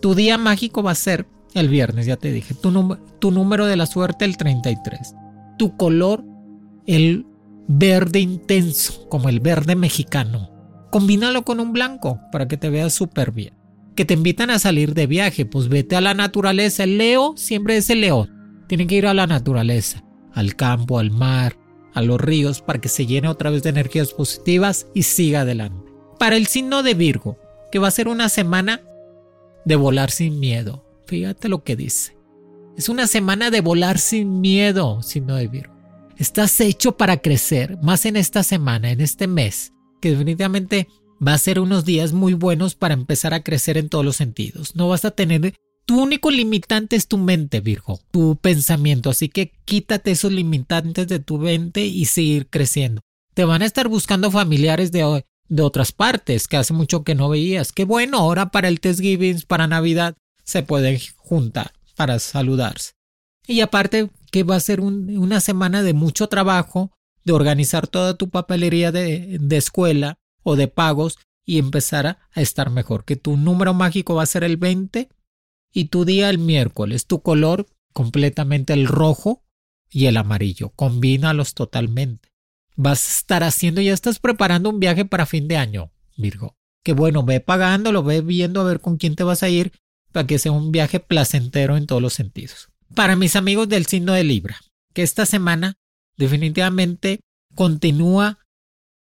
Tu 0.00 0.14
día 0.14 0.38
mágico 0.38 0.82
va 0.82 0.92
a 0.92 0.94
ser 0.94 1.26
el 1.54 1.68
viernes, 1.68 2.06
ya 2.06 2.16
te 2.16 2.32
dije. 2.32 2.54
Tu, 2.54 2.98
tu 3.18 3.30
número 3.30 3.66
de 3.66 3.76
la 3.76 3.86
suerte, 3.86 4.24
el 4.24 4.36
33. 4.36 5.14
Tu 5.58 5.76
color, 5.76 6.24
el 6.86 7.26
verde 7.68 8.20
intenso, 8.20 9.08
como 9.08 9.28
el 9.28 9.40
verde 9.40 9.76
mexicano 9.76 10.54
combínalo 10.94 11.44
con 11.44 11.58
un 11.58 11.72
blanco 11.72 12.20
para 12.30 12.46
que 12.46 12.56
te 12.56 12.70
veas 12.70 12.94
súper 12.94 13.32
bien. 13.32 13.52
Que 13.96 14.04
te 14.04 14.14
invitan 14.14 14.50
a 14.50 14.60
salir 14.60 14.94
de 14.94 15.08
viaje, 15.08 15.44
pues 15.44 15.68
vete 15.68 15.96
a 15.96 16.00
la 16.00 16.14
naturaleza. 16.14 16.84
El 16.84 16.98
Leo 16.98 17.34
siempre 17.36 17.76
es 17.76 17.90
el 17.90 18.02
león. 18.02 18.62
Tienen 18.68 18.86
que 18.86 18.94
ir 18.94 19.08
a 19.08 19.12
la 19.12 19.26
naturaleza, 19.26 20.04
al 20.32 20.54
campo, 20.54 21.00
al 21.00 21.10
mar, 21.10 21.56
a 21.94 22.00
los 22.00 22.20
ríos, 22.20 22.62
para 22.62 22.80
que 22.80 22.88
se 22.88 23.06
llene 23.06 23.26
otra 23.26 23.50
vez 23.50 23.64
de 23.64 23.70
energías 23.70 24.12
positivas 24.12 24.86
y 24.94 25.02
siga 25.02 25.40
adelante. 25.40 25.90
Para 26.16 26.36
el 26.36 26.46
signo 26.46 26.84
de 26.84 26.94
Virgo, 26.94 27.38
que 27.72 27.80
va 27.80 27.88
a 27.88 27.90
ser 27.90 28.06
una 28.06 28.28
semana 28.28 28.80
de 29.64 29.74
volar 29.74 30.12
sin 30.12 30.38
miedo. 30.38 30.83
Fíjate 31.06 31.48
lo 31.48 31.64
que 31.64 31.76
dice. 31.76 32.16
Es 32.76 32.88
una 32.88 33.06
semana 33.06 33.50
de 33.50 33.60
volar 33.60 33.98
sin 33.98 34.40
miedo, 34.40 35.02
signo 35.02 35.36
de 35.36 35.48
Virgo. 35.48 35.74
Estás 36.16 36.60
hecho 36.60 36.96
para 36.96 37.18
crecer, 37.18 37.78
más 37.82 38.04
en 38.06 38.16
esta 38.16 38.42
semana, 38.42 38.90
en 38.90 39.00
este 39.00 39.26
mes 39.26 39.72
que 40.04 40.10
definitivamente 40.10 40.86
va 41.26 41.32
a 41.32 41.38
ser 41.38 41.58
unos 41.58 41.86
días 41.86 42.12
muy 42.12 42.34
buenos 42.34 42.74
para 42.74 42.92
empezar 42.92 43.32
a 43.32 43.42
crecer 43.42 43.78
en 43.78 43.88
todos 43.88 44.04
los 44.04 44.16
sentidos. 44.16 44.76
No 44.76 44.88
vas 44.88 45.06
a 45.06 45.12
tener... 45.12 45.54
Tu 45.86 46.00
único 46.00 46.30
limitante 46.30 46.96
es 46.96 47.08
tu 47.08 47.18
mente, 47.18 47.60
Virgo, 47.60 48.00
tu 48.10 48.36
pensamiento, 48.36 49.10
así 49.10 49.28
que 49.28 49.52
quítate 49.64 50.10
esos 50.10 50.32
limitantes 50.32 51.08
de 51.08 51.18
tu 51.18 51.38
mente 51.38 51.84
y 51.84 52.06
seguir 52.06 52.48
creciendo. 52.48 53.02
Te 53.34 53.44
van 53.44 53.62
a 53.62 53.66
estar 53.66 53.88
buscando 53.88 54.30
familiares 54.30 54.92
de, 54.92 55.24
de 55.48 55.62
otras 55.62 55.92
partes 55.92 56.48
que 56.48 56.56
hace 56.56 56.72
mucho 56.72 57.02
que 57.02 57.14
no 57.14 57.28
veías. 57.28 57.72
Qué 57.72 57.84
bueno, 57.84 58.18
ahora 58.18 58.50
para 58.50 58.68
el 58.68 58.80
Thanksgiving, 58.80 59.42
para 59.46 59.66
Navidad, 59.66 60.16
se 60.44 60.62
pueden 60.62 60.98
juntar 61.16 61.72
para 61.96 62.18
saludarse. 62.18 62.92
Y 63.46 63.60
aparte 63.60 64.10
que 64.30 64.42
va 64.42 64.56
a 64.56 64.60
ser 64.60 64.80
una 64.80 65.40
semana 65.40 65.82
de 65.82 65.92
mucho 65.92 66.28
trabajo, 66.28 66.92
de 67.24 67.32
organizar 67.32 67.86
toda 67.86 68.16
tu 68.16 68.28
papelería 68.30 68.92
de, 68.92 69.38
escuela 69.50 70.18
o 70.42 70.56
de 70.56 70.68
pagos 70.68 71.18
y 71.44 71.58
empezar 71.58 72.06
a, 72.06 72.18
estar 72.34 72.70
mejor. 72.70 73.04
Que 73.04 73.16
tu 73.16 73.36
número 73.36 73.74
mágico 73.74 74.14
va 74.14 74.22
a 74.22 74.26
ser 74.26 74.44
el 74.44 74.56
20 74.56 75.08
y 75.72 75.84
tu 75.86 76.04
día 76.04 76.30
el 76.30 76.38
miércoles. 76.38 77.06
Tu 77.06 77.20
color 77.20 77.66
completamente 77.92 78.72
el 78.72 78.86
rojo 78.86 79.44
y 79.90 80.06
el 80.06 80.16
amarillo. 80.16 80.70
Combínalos 80.70 81.54
totalmente. 81.54 82.30
Vas 82.76 83.06
a 83.06 83.18
estar 83.18 83.44
haciendo, 83.44 83.80
ya 83.80 83.92
estás 83.92 84.18
preparando 84.18 84.68
un 84.68 84.80
viaje 84.80 85.04
para 85.04 85.26
fin 85.26 85.46
de 85.48 85.56
año, 85.56 85.92
Virgo. 86.16 86.56
Que 86.82 86.92
bueno, 86.92 87.22
ve 87.22 87.40
pagándolo, 87.40 88.02
ve 88.02 88.20
viendo 88.20 88.60
a 88.60 88.64
ver 88.64 88.80
con 88.80 88.96
quién 88.96 89.14
te 89.14 89.22
vas 89.22 89.42
a 89.42 89.48
ir 89.48 89.72
para 90.14 90.28
que 90.28 90.38
sea 90.38 90.52
un 90.52 90.70
viaje 90.70 91.00
placentero 91.00 91.76
en 91.76 91.86
todos 91.86 92.00
los 92.00 92.14
sentidos. 92.14 92.68
Para 92.94 93.16
mis 93.16 93.34
amigos 93.34 93.68
del 93.68 93.86
signo 93.86 94.12
de 94.12 94.22
Libra, 94.22 94.60
que 94.92 95.02
esta 95.02 95.26
semana 95.26 95.74
definitivamente 96.16 97.18
continúa 97.56 98.38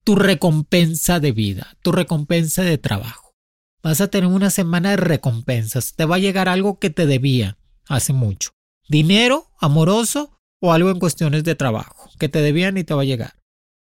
tu 0.03 0.15
recompensa 0.15 1.19
de 1.19 1.31
vida, 1.31 1.75
tu 1.81 1.91
recompensa 1.91 2.61
de 2.61 2.77
trabajo. 2.77 3.33
Vas 3.81 4.01
a 4.01 4.09
tener 4.09 4.29
una 4.29 4.51
semana 4.51 4.91
de 4.91 4.97
recompensas. 4.97 5.95
Te 5.95 6.05
va 6.05 6.17
a 6.17 6.19
llegar 6.19 6.47
algo 6.47 6.77
que 6.77 6.91
te 6.91 7.07
debía 7.07 7.57
hace 7.87 8.13
mucho. 8.13 8.51
Dinero, 8.87 9.49
amoroso 9.59 10.37
o 10.61 10.73
algo 10.73 10.91
en 10.91 10.99
cuestiones 10.99 11.43
de 11.43 11.55
trabajo 11.55 12.11
que 12.19 12.29
te 12.29 12.43
debían 12.43 12.77
y 12.77 12.83
te 12.83 12.93
va 12.93 13.01
a 13.01 13.05
llegar. 13.05 13.33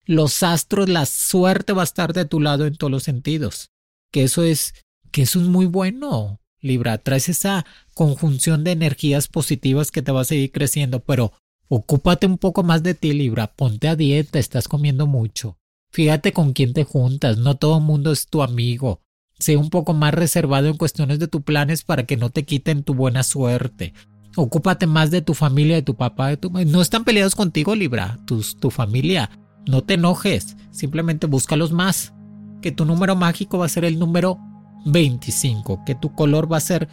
Los 0.06 0.44
astros, 0.44 0.90
la 0.90 1.08
suerte 1.08 1.74
va 1.74 1.82
a 1.82 1.86
estar 1.86 2.14
de 2.14 2.26
tu 2.26 2.40
lado 2.40 2.68
en 2.68 2.76
todos 2.76 2.92
los 2.92 3.02
sentidos. 3.02 3.72
Que 4.12 4.22
eso 4.22 4.44
es, 4.44 4.76
que 5.12 5.24
eso 5.24 5.40
es 5.40 5.48
muy 5.48 5.66
bueno. 5.66 6.40
Libra, 6.62 6.98
traes 6.98 7.30
esa 7.30 7.66
conjunción 7.94 8.64
de 8.64 8.72
energías 8.72 9.28
positivas 9.28 9.92
que 9.92 10.02
te 10.02 10.12
va 10.12 10.22
a 10.22 10.26
seguir 10.26 10.52
creciendo, 10.52 11.00
pero 11.02 11.34
Ocúpate 11.68 12.28
un 12.28 12.38
poco 12.38 12.62
más 12.64 12.84
de 12.84 12.94
ti, 12.94 13.14
Libra. 13.14 13.48
Ponte 13.48 13.88
a 13.88 13.96
dieta, 13.96 14.38
estás 14.38 14.68
comiendo 14.68 15.08
mucho. 15.08 15.58
Fíjate 15.92 16.32
con 16.32 16.54
quién 16.54 16.74
te 16.74 16.84
juntas, 16.84 17.38
no 17.38 17.56
todo 17.56 17.78
el 17.78 17.84
mundo 17.84 18.12
es 18.12 18.28
tu 18.28 18.44
amigo. 18.44 19.02
Sé 19.40 19.58
un 19.58 19.70
poco 19.70 19.94
más 19.94 20.14
reservado 20.14 20.68
en 20.68 20.78
cuestiones 20.78 21.20
de 21.20 21.28
tus 21.28 21.42
planes 21.42 21.84
para 21.84 22.06
que 22.06 22.18
no 22.18 22.30
te 22.30 22.44
quiten 22.44 22.84
tu 22.84 22.94
buena 22.94 23.24
suerte. 23.24 23.94
Ocúpate 24.36 24.86
más 24.86 25.12
de 25.12 25.22
tu 25.22 25.34
familia, 25.34 25.76
de 25.76 25.82
tu 25.82 25.96
papá, 25.96 26.30
de 26.30 26.38
tu 26.38 26.50
No 26.50 26.82
están 26.82 27.04
peleados 27.04 27.36
contigo, 27.36 27.74
Libra, 27.74 28.20
tu, 28.26 28.44
tu 28.60 28.70
familia. 28.70 29.32
No 29.66 29.82
te 29.82 29.96
enojes, 29.96 30.56
simplemente 30.72 31.26
búscalos 31.26 31.72
más. 31.72 32.14
Que 32.62 32.72
tu 32.72 32.86
número 32.86 33.16
mágico 33.16 33.58
va 33.58 33.66
a 33.66 33.70
ser 33.70 33.86
el 33.86 33.98
número 33.98 34.38
25, 34.86 35.84
que 35.86 35.96
tu 35.96 36.14
color 36.14 36.52
va 36.52 36.58
a 36.58 36.62
ser 36.62 36.88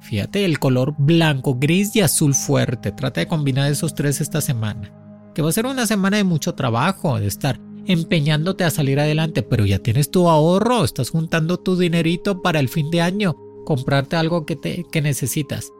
Fíjate, 0.00 0.44
el 0.44 0.58
color 0.58 0.94
blanco, 0.98 1.56
gris 1.58 1.94
y 1.96 2.00
azul 2.00 2.34
fuerte. 2.34 2.92
Trata 2.92 3.20
de 3.20 3.26
combinar 3.26 3.70
esos 3.70 3.94
tres 3.94 4.20
esta 4.20 4.40
semana. 4.40 4.92
Que 5.34 5.42
va 5.42 5.48
a 5.48 5.52
ser 5.52 5.66
una 5.66 5.86
semana 5.86 6.16
de 6.16 6.24
mucho 6.24 6.54
trabajo, 6.54 7.18
de 7.18 7.26
estar 7.26 7.60
empeñándote 7.86 8.64
a 8.64 8.70
salir 8.70 9.00
adelante, 9.00 9.42
pero 9.42 9.64
ya 9.64 9.78
tienes 9.78 10.10
tu 10.10 10.28
ahorro, 10.28 10.84
estás 10.84 11.10
juntando 11.10 11.58
tu 11.58 11.76
dinerito 11.76 12.42
para 12.42 12.60
el 12.60 12.68
fin 12.68 12.90
de 12.90 13.00
año, 13.00 13.34
comprarte 13.64 14.16
algo 14.16 14.44
que, 14.44 14.56
te, 14.56 14.84
que 14.92 15.00
necesitas. 15.00 15.70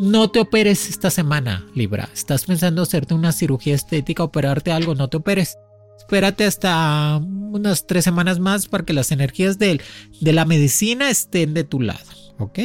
No 0.00 0.30
te 0.30 0.40
operes 0.40 0.88
esta 0.88 1.10
semana, 1.10 1.66
Libra. 1.74 2.08
Estás 2.14 2.46
pensando 2.46 2.82
hacerte 2.82 3.14
una 3.14 3.32
cirugía 3.32 3.74
estética, 3.74 4.22
operarte 4.22 4.72
algo, 4.72 4.94
no 4.94 5.08
te 5.08 5.18
operes. 5.18 5.56
Espérate 5.98 6.44
hasta 6.44 7.18
unas 7.18 7.86
tres 7.86 8.04
semanas 8.04 8.38
más 8.38 8.66
para 8.66 8.84
que 8.84 8.94
las 8.94 9.12
energías 9.12 9.58
de, 9.58 9.80
la 10.20 10.44
medicina 10.46 11.10
estén 11.10 11.52
de 11.52 11.64
tu 11.64 11.80
lado, 11.80 12.10
¿ok? 12.38 12.58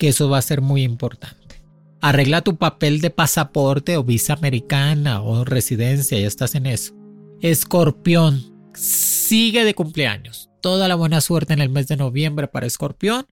que 0.00 0.08
eso 0.08 0.30
va 0.30 0.38
a 0.38 0.42
ser 0.42 0.62
muy 0.62 0.82
importante. 0.82 1.62
Arregla 2.00 2.40
tu 2.40 2.56
papel 2.56 3.02
de 3.02 3.10
pasaporte 3.10 3.98
o 3.98 4.02
visa 4.02 4.32
americana 4.32 5.20
o 5.20 5.44
residencia, 5.44 6.18
ya 6.18 6.26
estás 6.26 6.54
en 6.54 6.64
eso. 6.64 6.94
Escorpión, 7.42 8.70
sigue 8.74 9.64
de 9.64 9.74
cumpleaños. 9.74 10.48
Toda 10.62 10.88
la 10.88 10.94
buena 10.94 11.20
suerte 11.20 11.52
en 11.52 11.60
el 11.60 11.68
mes 11.68 11.86
de 11.86 11.98
noviembre 11.98 12.48
para 12.48 12.66
Escorpión 12.66 13.26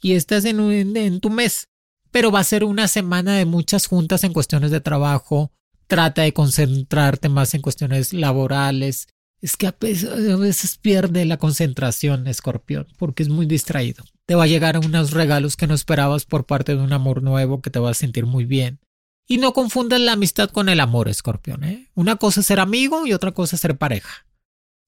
y 0.00 0.14
estás 0.14 0.46
en 0.46 1.20
tu 1.20 1.30
mes. 1.30 1.68
Pero 2.10 2.32
va 2.32 2.40
a 2.40 2.44
ser 2.44 2.64
una 2.64 2.88
semana 2.88 3.36
de 3.36 3.44
muchas 3.44 3.86
juntas 3.86 4.24
en 4.24 4.32
cuestiones 4.32 4.70
de 4.70 4.80
trabajo. 4.80 5.52
Trata 5.86 6.22
de 6.22 6.32
concentrarte 6.32 7.28
más 7.28 7.54
en 7.54 7.62
cuestiones 7.62 8.12
laborales. 8.12 9.08
Es 9.40 9.56
que 9.56 9.66
a 9.66 9.76
veces 9.80 10.78
pierde 10.78 11.24
la 11.24 11.36
concentración, 11.36 12.26
Escorpión, 12.26 12.86
porque 12.98 13.22
es 13.22 13.28
muy 13.28 13.46
distraído 13.46 14.04
te 14.26 14.34
va 14.34 14.44
a 14.44 14.48
llegar 14.48 14.78
unos 14.78 15.10
regalos 15.10 15.56
que 15.56 15.66
no 15.66 15.74
esperabas 15.74 16.24
por 16.24 16.46
parte 16.46 16.76
de 16.76 16.82
un 16.82 16.92
amor 16.92 17.22
nuevo 17.22 17.60
que 17.60 17.70
te 17.70 17.78
va 17.78 17.90
a 17.90 17.94
sentir 17.94 18.26
muy 18.26 18.44
bien. 18.44 18.80
Y 19.26 19.38
no 19.38 19.52
confundas 19.52 20.00
la 20.00 20.12
amistad 20.12 20.50
con 20.50 20.68
el 20.68 20.80
amor, 20.80 21.08
escorpión. 21.08 21.64
¿eh? 21.64 21.90
Una 21.94 22.16
cosa 22.16 22.40
es 22.40 22.46
ser 22.46 22.60
amigo 22.60 23.06
y 23.06 23.12
otra 23.12 23.32
cosa 23.32 23.56
es 23.56 23.60
ser 23.60 23.76
pareja. 23.76 24.26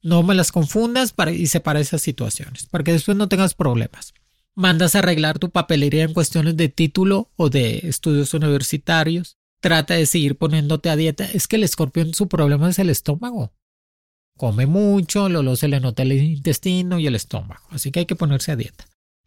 No 0.02 0.22
me 0.22 0.34
las 0.34 0.52
confundas 0.52 1.12
para, 1.12 1.32
y 1.32 1.46
separa 1.46 1.80
esas 1.80 2.02
situaciones, 2.02 2.66
para 2.66 2.84
que 2.84 2.92
después 2.92 3.16
no 3.16 3.28
tengas 3.28 3.54
problemas. 3.54 4.12
Mandas 4.54 4.94
a 4.94 5.00
arreglar 5.00 5.38
tu 5.38 5.50
papelería 5.50 6.04
en 6.04 6.14
cuestiones 6.14 6.56
de 6.56 6.68
título 6.68 7.30
o 7.36 7.50
de 7.50 7.78
estudios 7.84 8.32
universitarios. 8.34 9.36
Trata 9.66 9.94
de 9.94 10.06
seguir 10.06 10.36
poniéndote 10.38 10.90
a 10.90 10.96
dieta. 10.96 11.24
Es 11.24 11.48
que 11.48 11.56
el 11.56 11.64
escorpión 11.64 12.14
su 12.14 12.28
problema 12.28 12.70
es 12.70 12.78
el 12.78 12.88
estómago. 12.88 13.52
Come 14.36 14.66
mucho, 14.66 15.28
luego 15.28 15.56
se 15.56 15.66
le 15.66 15.80
nota 15.80 16.04
el 16.04 16.12
intestino 16.12 17.00
y 17.00 17.08
el 17.08 17.16
estómago. 17.16 17.64
Así 17.70 17.90
que 17.90 17.98
hay 17.98 18.06
que 18.06 18.14
ponerse 18.14 18.52
a 18.52 18.56
dieta 18.56 18.86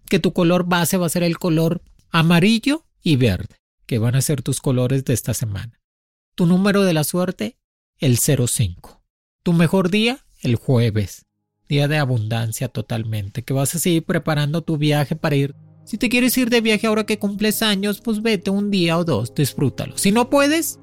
que 0.10 0.20
tu 0.20 0.32
color 0.32 0.66
base 0.66 0.96
va 0.96 1.06
a 1.06 1.10
ser 1.10 1.24
el 1.24 1.38
color 1.38 1.82
amarillo 2.10 2.86
y 3.02 3.18
verde, 3.18 3.56
que 3.86 4.00
van 4.00 4.16
a 4.16 4.22
ser 4.22 4.42
tus 4.42 4.62
colores 4.62 5.04
de 5.04 5.14
esta 5.14 5.34
semana. 5.34 5.82
Tu 6.36 6.46
número 6.46 6.84
de 6.84 6.94
la 6.94 7.04
suerte, 7.04 7.58
el 7.98 8.18
05. 8.18 9.04
Tu 9.44 9.52
mejor 9.52 9.90
día, 9.90 10.26
el 10.40 10.56
jueves. 10.56 11.26
Día 11.68 11.90
de 11.90 11.98
abundancia 11.98 12.70
totalmente, 12.70 13.44
que 13.44 13.54
vas 13.54 13.76
a 13.76 13.80
seguir 13.80 14.06
preparando 14.06 14.62
tu 14.62 14.78
viaje 14.78 15.18
para 15.18 15.36
ir. 15.36 15.54
Si 15.90 15.98
te 15.98 16.08
quieres 16.08 16.38
ir 16.38 16.52
de 16.52 16.62
viaje 16.62 16.86
ahora 16.86 17.08
que 17.08 17.18
cumples 17.18 17.64
años, 17.64 18.00
pues 18.00 18.22
vete 18.22 18.52
un 18.52 18.70
día 18.70 18.96
o 19.00 19.04
dos, 19.04 19.34
disfrútalo. 19.34 19.98
Si 19.98 20.12
no 20.12 20.30
puedes, 20.30 20.80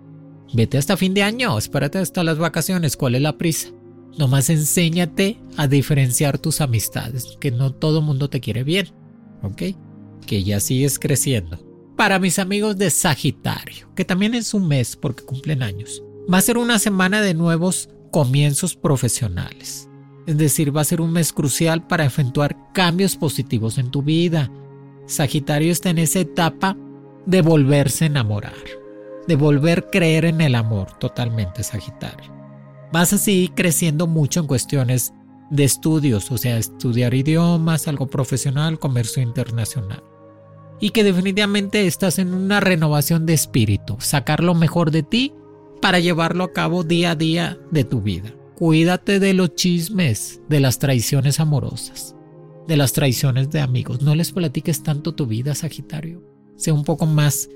vete 0.53 0.79
hasta 0.79 0.97
fin 0.97 1.15
de 1.15 1.23
año, 1.23 1.57
espérate 1.57 1.99
hasta 1.99 2.25
las 2.25 2.39
vacaciones, 2.39 2.97
¿cuál 2.97 3.15
es 3.15 3.23
la 3.23 3.39
prisa? 3.39 3.69
Nomás 4.19 4.51
enséñate 4.51 5.39
a 5.57 5.69
diferenciar 5.69 6.39
tus 6.39 6.61
amistades, 6.61 7.37
que 7.39 7.53
no 7.53 7.73
todo 7.73 8.03
mundo 8.03 8.29
te 8.29 8.41
quiere 8.41 8.65
bien. 8.65 8.89
¿ok? 9.45 9.63
Que 10.27 10.43
ya 10.43 10.59
sigues 10.59 10.99
creciendo. 10.99 11.65
Para 11.97 12.19
mis 12.19 12.41
amigos 12.41 12.77
de 12.77 12.91
Sagitario, 12.91 13.95
que 13.95 14.05
también 14.05 14.35
es 14.35 14.55
un 14.55 14.67
mes 14.67 14.97
porque 14.97 15.23
cumplen 15.23 15.63
años. 15.63 16.03
Va 16.29 16.39
a 16.39 16.43
ser 16.43 16.59
una 16.59 16.81
semana 16.81 17.21
de 17.21 17.33
nuevos 17.33 17.91
comienzos 18.11 18.75
profesionales. 18.75 19.89
Es 20.27 20.37
decir, 20.37 20.77
va 20.77 20.81
a 20.81 20.85
ser 20.85 21.01
un 21.01 21.13
mes 21.13 21.33
crucial 21.33 21.87
para 21.87 22.05
efectuar 22.05 22.57
cambios 22.73 23.15
positivos 23.15 23.79
en 23.79 23.93
tu 23.93 24.03
vida. 24.03 24.51
Sagitario 25.07 25.73
está 25.73 25.91
en 25.91 25.99
esa 25.99 26.21
etapa 26.21 26.77
de 27.27 27.43
volverse 27.43 28.05
a 28.05 28.09
enamorar, 28.09 28.55
de 29.27 29.37
volver 29.37 29.79
a 29.79 29.91
creer 29.91 30.25
en 30.25 30.41
el 30.41 30.55
amor 30.55 30.93
totalmente, 30.99 31.63
Sagitario. 31.63 32.33
Vas 32.93 33.13
a 33.13 33.19
seguir 33.19 33.53
creciendo 33.55 34.07
mucho 34.07 34.41
en 34.41 34.47
cuestiones 34.47 35.13
de 35.51 35.65
estudios, 35.65 36.31
o 36.31 36.39
sea, 36.39 36.59
estudiar 36.59 37.15
idiomas, 37.15 37.89
algo 37.89 38.09
profesional, 38.09 38.79
comercio 38.79 39.23
internacional. 39.23 40.03
Y 40.81 40.91
que 40.91 41.05
definitivamente 41.05 41.87
estás 41.87 42.19
en 42.19 42.35
una 42.35 42.61
renovación 42.61 43.27
de 43.27 43.35
espíritu, 43.35 43.97
sacar 44.01 44.43
lo 44.43 44.55
mejor 44.55 44.91
de 44.91 45.03
ti 45.03 45.33
para 45.81 46.01
llevarlo 46.01 46.45
a 46.45 46.53
cabo 46.53 46.83
día 46.83 47.13
a 47.13 47.15
día 47.15 47.59
de 47.71 47.85
tu 47.85 48.01
vida. 48.01 48.35
Cuídate 48.57 49.21
de 49.21 49.35
los 49.35 49.55
chismes, 49.55 50.41
de 50.49 50.61
las 50.61 50.79
traiciones 50.79 51.41
amorosas, 51.41 52.16
de 52.67 52.77
las 52.77 52.93
traiciones 52.93 53.51
de 53.51 53.61
amigos. 53.61 54.03
No 54.03 54.15
les 54.15 54.33
platiques 54.33 54.83
tanto 54.83 55.15
tu 55.15 55.27
vida, 55.27 55.55
Sagitario. 55.55 56.23
Sea 56.57 56.75
un 56.75 56.85
poco 56.85 57.07
más 57.07 57.49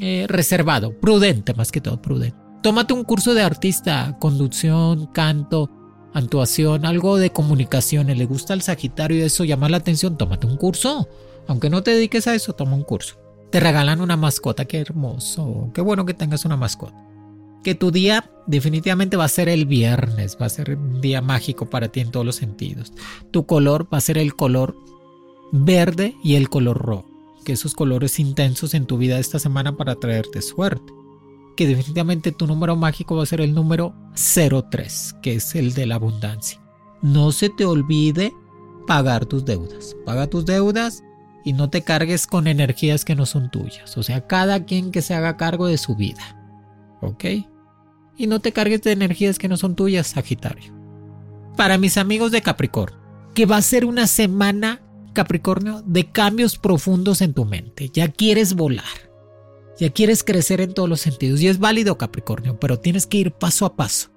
eh, 0.00 0.26
reservado, 0.28 0.98
prudente 0.98 1.54
más 1.54 1.70
que 1.70 1.80
todo, 1.80 2.00
prudente. 2.00 2.36
Tómate 2.62 2.94
un 2.94 3.04
curso 3.04 3.34
de 3.34 3.42
artista, 3.42 4.16
conducción, 4.20 5.06
canto, 5.06 5.70
actuación, 6.14 6.84
algo 6.84 7.18
de 7.18 7.30
comunicación. 7.30 8.06
Le 8.06 8.26
gusta 8.26 8.52
al 8.52 8.62
Sagitario 8.62 9.24
eso, 9.24 9.44
llama 9.44 9.68
la 9.68 9.78
atención, 9.78 10.16
tómate 10.16 10.46
un 10.46 10.56
curso. 10.56 11.08
Aunque 11.48 11.70
no 11.70 11.82
te 11.82 11.92
dediques 11.92 12.26
a 12.26 12.34
eso, 12.34 12.52
toma 12.52 12.74
un 12.74 12.84
curso. 12.84 13.16
Te 13.50 13.60
regalan 13.60 14.00
una 14.00 14.16
mascota, 14.16 14.64
qué 14.64 14.78
hermoso. 14.80 15.70
Qué 15.74 15.80
bueno 15.80 16.06
que 16.06 16.14
tengas 16.14 16.44
una 16.44 16.56
mascota 16.56 17.11
que 17.62 17.74
tu 17.74 17.90
día 17.90 18.30
definitivamente 18.46 19.16
va 19.16 19.24
a 19.24 19.28
ser 19.28 19.48
el 19.48 19.66
viernes, 19.66 20.36
va 20.40 20.46
a 20.46 20.50
ser 20.50 20.76
un 20.76 21.00
día 21.00 21.22
mágico 21.22 21.70
para 21.70 21.88
ti 21.88 22.00
en 22.00 22.10
todos 22.10 22.26
los 22.26 22.36
sentidos. 22.36 22.92
Tu 23.30 23.46
color 23.46 23.88
va 23.92 23.98
a 23.98 24.02
ser 24.02 24.18
el 24.18 24.34
color 24.34 24.76
verde 25.52 26.16
y 26.22 26.34
el 26.34 26.48
color 26.48 26.78
rojo, 26.78 27.08
que 27.44 27.52
esos 27.52 27.74
colores 27.74 28.18
intensos 28.18 28.74
en 28.74 28.86
tu 28.86 28.98
vida 28.98 29.18
esta 29.18 29.38
semana 29.38 29.76
para 29.76 29.96
traerte 29.96 30.42
suerte. 30.42 30.92
Que 31.56 31.66
definitivamente 31.66 32.32
tu 32.32 32.46
número 32.46 32.76
mágico 32.76 33.16
va 33.16 33.24
a 33.24 33.26
ser 33.26 33.42
el 33.42 33.54
número 33.54 33.94
03, 34.14 35.16
que 35.22 35.34
es 35.34 35.54
el 35.54 35.74
de 35.74 35.86
la 35.86 35.96
abundancia. 35.96 36.60
No 37.02 37.30
se 37.30 37.50
te 37.50 37.66
olvide 37.66 38.32
pagar 38.86 39.26
tus 39.26 39.44
deudas. 39.44 39.94
Paga 40.06 40.28
tus 40.28 40.46
deudas 40.46 41.02
y 41.44 41.52
no 41.52 41.68
te 41.68 41.82
cargues 41.82 42.26
con 42.26 42.46
energías 42.46 43.04
que 43.04 43.14
no 43.14 43.26
son 43.26 43.50
tuyas. 43.50 43.96
O 43.98 44.02
sea, 44.02 44.26
cada 44.26 44.64
quien 44.64 44.90
que 44.92 45.02
se 45.02 45.14
haga 45.14 45.36
cargo 45.36 45.66
de 45.66 45.78
su 45.78 45.94
vida. 45.94 46.38
¿Ok? 47.02 47.24
Y 48.16 48.26
no 48.26 48.40
te 48.40 48.52
cargues 48.52 48.82
de 48.82 48.92
energías 48.92 49.38
que 49.38 49.48
no 49.48 49.56
son 49.56 49.74
tuyas, 49.74 50.08
Sagitario. 50.08 50.72
Para 51.56 51.78
mis 51.78 51.96
amigos 51.96 52.32
de 52.32 52.42
Capricornio, 52.42 52.98
que 53.34 53.46
va 53.46 53.56
a 53.56 53.62
ser 53.62 53.84
una 53.84 54.06
semana, 54.06 54.80
Capricornio, 55.12 55.82
de 55.86 56.10
cambios 56.10 56.58
profundos 56.58 57.20
en 57.20 57.34
tu 57.34 57.44
mente. 57.44 57.90
Ya 57.92 58.08
quieres 58.08 58.54
volar. 58.54 58.84
Ya 59.78 59.90
quieres 59.90 60.22
crecer 60.22 60.60
en 60.60 60.74
todos 60.74 60.88
los 60.88 61.00
sentidos. 61.00 61.40
Y 61.40 61.48
es 61.48 61.58
válido, 61.58 61.98
Capricornio, 61.98 62.58
pero 62.58 62.78
tienes 62.78 63.06
que 63.06 63.18
ir 63.18 63.32
paso 63.32 63.66
a 63.66 63.74
paso. 63.74 64.10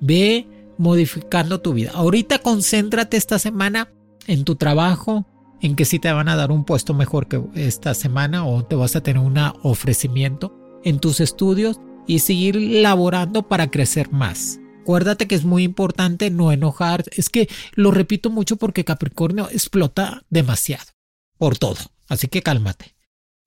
Ve 0.00 0.48
modificando 0.78 1.60
tu 1.60 1.72
vida. 1.72 1.92
Ahorita 1.94 2.38
concéntrate 2.38 3.16
esta 3.16 3.38
semana 3.38 3.92
en 4.26 4.44
tu 4.44 4.56
trabajo, 4.56 5.26
en 5.60 5.76
que 5.76 5.84
si 5.84 5.98
te 5.98 6.12
van 6.12 6.28
a 6.28 6.36
dar 6.36 6.50
un 6.50 6.64
puesto 6.64 6.94
mejor 6.94 7.28
que 7.28 7.42
esta 7.54 7.94
semana 7.94 8.46
o 8.46 8.64
te 8.64 8.76
vas 8.76 8.96
a 8.96 9.02
tener 9.02 9.22
un 9.22 9.38
ofrecimiento 9.62 10.80
en 10.84 10.98
tus 10.98 11.20
estudios 11.20 11.80
y 12.06 12.20
seguir 12.20 12.56
laborando 12.56 13.48
para 13.48 13.70
crecer 13.70 14.10
más. 14.10 14.60
Acuérdate 14.82 15.26
que 15.26 15.34
es 15.34 15.44
muy 15.44 15.62
importante 15.62 16.30
no 16.30 16.52
enojar. 16.52 17.04
Es 17.12 17.30
que 17.30 17.48
lo 17.74 17.90
repito 17.90 18.28
mucho 18.30 18.56
porque 18.56 18.84
Capricornio 18.84 19.48
explota 19.50 20.24
demasiado 20.28 20.84
por 21.38 21.56
todo. 21.58 21.78
Así 22.08 22.28
que 22.28 22.42
cálmate. 22.42 22.94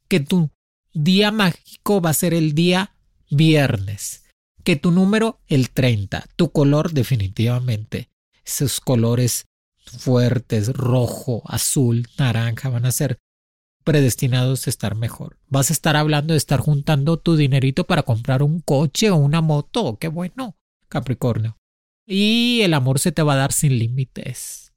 Que 0.08 0.20
tu 0.20 0.50
día 0.93 1.32
mágico 1.32 2.02
va 2.02 2.10
a 2.10 2.15
ser 2.15 2.34
el 2.34 2.54
día 2.54 2.96
viernes. 3.30 4.24
Que 4.63 4.76
tu 4.76 4.91
número 4.91 5.39
el 5.48 5.70
30. 5.70 6.26
Tu 6.36 6.52
color 6.52 6.91
definitivamente. 6.91 8.10
Esos 8.43 8.80
colores 8.80 9.46
fuertes, 9.86 10.70
rojo, 10.70 11.43
azul, 11.46 12.08
naranja, 12.17 12.70
van 12.70 12.86
a 12.86 12.91
ser 12.91 13.20
predestinados 13.88 14.67
a 14.67 14.69
estar 14.69 14.95
mejor. 14.95 15.38
Vas 15.47 15.69
a 15.69 15.73
estar 15.73 15.95
hablando 15.95 16.34
de 16.34 16.38
estar 16.38 16.60
juntando 16.60 17.15
tu 17.15 17.38
dinerito 17.38 17.86
para 17.86 18.04
comprar 18.04 18.43
un 18.43 18.60
coche 18.60 19.12
o 19.12 19.15
una 19.15 19.39
moto. 19.39 19.97
Qué 19.97 20.10
bueno, 20.10 20.58
Capricornio. 20.89 21.58
Y 22.06 22.60
el 22.63 22.73
amor 22.73 23.00
se 23.00 23.13
te 23.13 23.23
va 23.23 23.36
a 23.36 23.38
dar 23.38 23.54
sin 23.54 23.80
límites. 23.80 24.73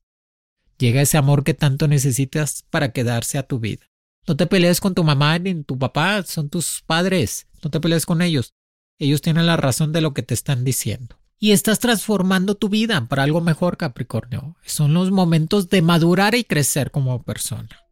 Llega 0.79 1.03
ese 1.03 1.19
amor 1.19 1.43
que 1.43 1.55
tanto 1.55 1.89
necesitas 1.89 2.65
para 2.71 2.93
quedarse 2.93 3.37
a 3.37 3.43
tu 3.43 3.59
vida. 3.59 3.85
No 4.29 4.37
te 4.37 4.47
pelees 4.47 4.81
con 4.81 4.95
tu 4.95 5.03
mamá 5.03 5.41
ni 5.41 5.65
tu 5.65 5.77
papá, 5.77 6.23
son 6.23 6.49
tus 6.49 6.81
padres. 6.87 7.49
No 7.65 7.71
te 7.71 7.81
pelees 7.81 8.07
con 8.07 8.23
ellos. 8.23 8.55
Ellos 9.01 9.23
tienen 9.23 9.47
la 9.47 9.57
razón 9.57 9.91
de 9.91 10.03
lo 10.03 10.15
que 10.15 10.23
te 10.23 10.35
están 10.35 10.63
diciendo. 10.63 11.17
Y 11.37 11.51
estás 11.51 11.81
transformando 11.81 12.55
tu 12.55 12.69
vida 12.69 13.05
para 13.09 13.25
algo 13.25 13.41
mejor, 13.41 13.77
Capricornio. 13.77 14.55
Son 14.65 14.95
los 14.95 15.11
momentos 15.11 15.69
de 15.69 15.83
madurar 15.83 16.37
y 16.37 16.45
crecer 16.45 16.93
como 16.93 17.25
persona. 17.25 17.90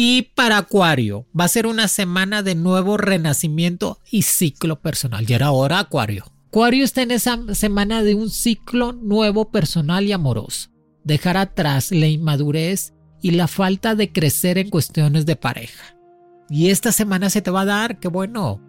Y 0.00 0.30
para 0.36 0.58
Acuario, 0.58 1.26
va 1.38 1.46
a 1.46 1.48
ser 1.48 1.66
una 1.66 1.88
semana 1.88 2.44
de 2.44 2.54
nuevo 2.54 2.98
renacimiento 2.98 3.98
y 4.08 4.22
ciclo 4.22 4.80
personal. 4.80 5.26
Ya 5.26 5.34
era 5.34 5.50
hora, 5.50 5.80
Acuario. 5.80 6.24
Acuario 6.46 6.84
está 6.84 7.02
en 7.02 7.10
esa 7.10 7.36
semana 7.56 8.04
de 8.04 8.14
un 8.14 8.30
ciclo 8.30 8.92
nuevo 8.92 9.50
personal 9.50 10.06
y 10.06 10.12
amoroso. 10.12 10.70
Dejar 11.02 11.36
atrás 11.36 11.90
la 11.90 12.06
inmadurez 12.06 12.94
y 13.22 13.32
la 13.32 13.48
falta 13.48 13.96
de 13.96 14.12
crecer 14.12 14.56
en 14.56 14.70
cuestiones 14.70 15.26
de 15.26 15.34
pareja. 15.34 15.96
Y 16.48 16.70
esta 16.70 16.92
semana 16.92 17.28
se 17.28 17.42
te 17.42 17.50
va 17.50 17.62
a 17.62 17.64
dar, 17.64 17.98
qué 17.98 18.06
bueno. 18.06 18.62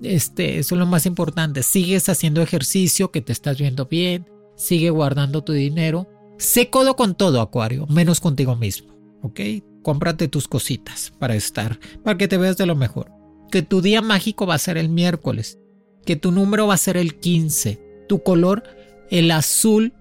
Este, 0.00 0.60
eso 0.60 0.76
es 0.76 0.78
lo 0.78 0.86
más 0.86 1.04
importante. 1.04 1.62
Sigues 1.62 2.08
haciendo 2.08 2.40
ejercicio, 2.40 3.10
que 3.10 3.20
te 3.20 3.32
estás 3.32 3.58
viendo 3.58 3.84
bien, 3.84 4.26
sigue 4.56 4.88
guardando 4.88 5.44
tu 5.44 5.52
dinero. 5.52 6.08
Sé 6.38 6.70
codo 6.70 6.96
con 6.96 7.16
todo, 7.16 7.42
Acuario, 7.42 7.86
menos 7.88 8.18
contigo 8.18 8.56
mismo. 8.56 8.99
¿Ok? 9.22 9.40
cómprate 9.82 10.28
tus 10.28 10.48
cositas 10.48 11.12
para 11.18 11.34
estar, 11.34 11.78
para 12.04 12.18
que 12.18 12.28
te 12.28 12.36
veas 12.36 12.56
de 12.56 12.66
lo 12.66 12.76
mejor. 12.76 13.12
Que 13.50 13.62
tu 13.62 13.80
día 13.80 14.02
mágico 14.02 14.46
va 14.46 14.54
a 14.54 14.58
ser 14.58 14.78
el 14.78 14.88
miércoles, 14.88 15.58
que 16.04 16.16
tu 16.16 16.32
número 16.32 16.66
va 16.66 16.74
a 16.74 16.78
ser 16.78 16.96
el 16.96 17.18
15, 17.18 18.04
tu 18.08 18.22
color 18.22 18.62
el 19.10 19.30
azul 19.32 19.92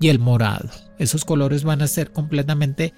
y 0.00 0.08
el 0.08 0.18
morado. 0.18 0.70
Esos 0.98 1.24
colores 1.24 1.64
van 1.64 1.82
a 1.82 1.88
ser 1.88 2.12
completamente 2.12 2.94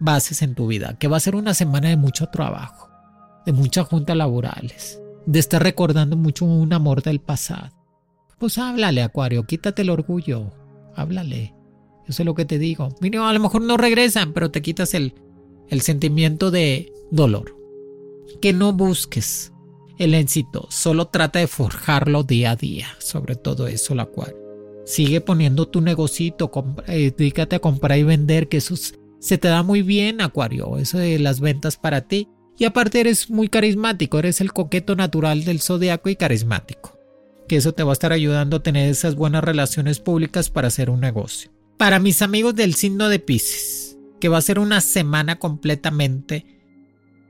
bases 0.00 0.42
en 0.42 0.54
tu 0.54 0.66
vida, 0.66 0.96
que 0.98 1.08
va 1.08 1.16
a 1.16 1.20
ser 1.20 1.36
una 1.36 1.54
semana 1.54 1.88
de 1.88 1.96
mucho 1.96 2.26
trabajo, 2.28 2.88
de 3.46 3.52
muchas 3.52 3.86
juntas 3.86 4.16
laborales, 4.16 5.00
de 5.26 5.38
estar 5.38 5.62
recordando 5.62 6.16
mucho 6.16 6.44
un 6.44 6.72
amor 6.72 7.02
del 7.02 7.20
pasado. 7.20 7.70
Pues 8.38 8.58
háblale, 8.58 9.02
Acuario, 9.02 9.44
quítate 9.44 9.82
el 9.82 9.90
orgullo, 9.90 10.52
háblale. 10.96 11.54
Yo 12.06 12.12
sé 12.12 12.24
lo 12.24 12.34
que 12.34 12.44
te 12.44 12.58
digo. 12.58 12.90
Mira, 13.00 13.28
a 13.28 13.32
lo 13.32 13.40
mejor 13.40 13.62
no 13.62 13.76
regresan, 13.76 14.32
pero 14.32 14.50
te 14.50 14.62
quitas 14.62 14.94
el, 14.94 15.14
sentimiento 15.80 16.50
de 16.50 16.92
dolor. 17.10 17.56
Que 18.40 18.52
no 18.52 18.72
busques 18.72 19.52
el 19.98 20.14
éxito, 20.14 20.66
solo 20.70 21.06
trata 21.06 21.38
de 21.38 21.46
forjarlo 21.46 22.22
día 22.22 22.52
a 22.52 22.56
día, 22.56 22.88
sobre 22.98 23.36
todo 23.36 23.66
eso, 23.66 23.94
la 23.94 24.06
cual. 24.06 24.34
Sigue 24.84 25.20
poniendo 25.20 25.66
tu 25.68 25.80
negocito, 25.80 26.50
eh, 26.86 27.12
dedícate 27.16 27.56
a 27.56 27.60
comprar 27.60 27.98
y 27.98 28.02
vender, 28.02 28.48
que 28.48 28.58
eso 28.58 28.74
se 29.18 29.38
te 29.38 29.48
da 29.48 29.62
muy 29.62 29.82
bien, 29.82 30.20
Acuario, 30.20 30.76
eso 30.76 30.98
de 30.98 31.18
las 31.18 31.40
ventas 31.40 31.76
para 31.76 32.02
ti. 32.02 32.28
Y 32.58 32.66
aparte 32.66 33.00
eres 33.00 33.30
muy 33.30 33.48
carismático, 33.48 34.18
eres 34.18 34.40
el 34.40 34.52
coqueto 34.52 34.94
natural 34.94 35.44
del 35.44 35.60
zodiaco 35.60 36.08
y 36.08 36.16
carismático. 36.16 36.98
Que 37.48 37.56
eso 37.56 37.72
te 37.72 37.82
va 37.82 37.90
a 37.90 37.94
estar 37.94 38.12
ayudando 38.12 38.58
a 38.58 38.62
tener 38.62 38.88
esas 38.88 39.16
buenas 39.16 39.42
relaciones 39.42 39.98
públicas 39.98 40.50
para 40.50 40.68
hacer 40.68 40.90
un 40.90 41.00
negocio. 41.00 41.53
Para 41.76 41.98
mis 41.98 42.22
amigos 42.22 42.54
del 42.54 42.74
signo 42.74 43.08
de 43.08 43.18
Pisces, 43.18 43.98
que 44.20 44.28
va 44.28 44.38
a 44.38 44.42
ser 44.42 44.58
una 44.58 44.80
semana 44.80 45.38
completamente 45.38 46.46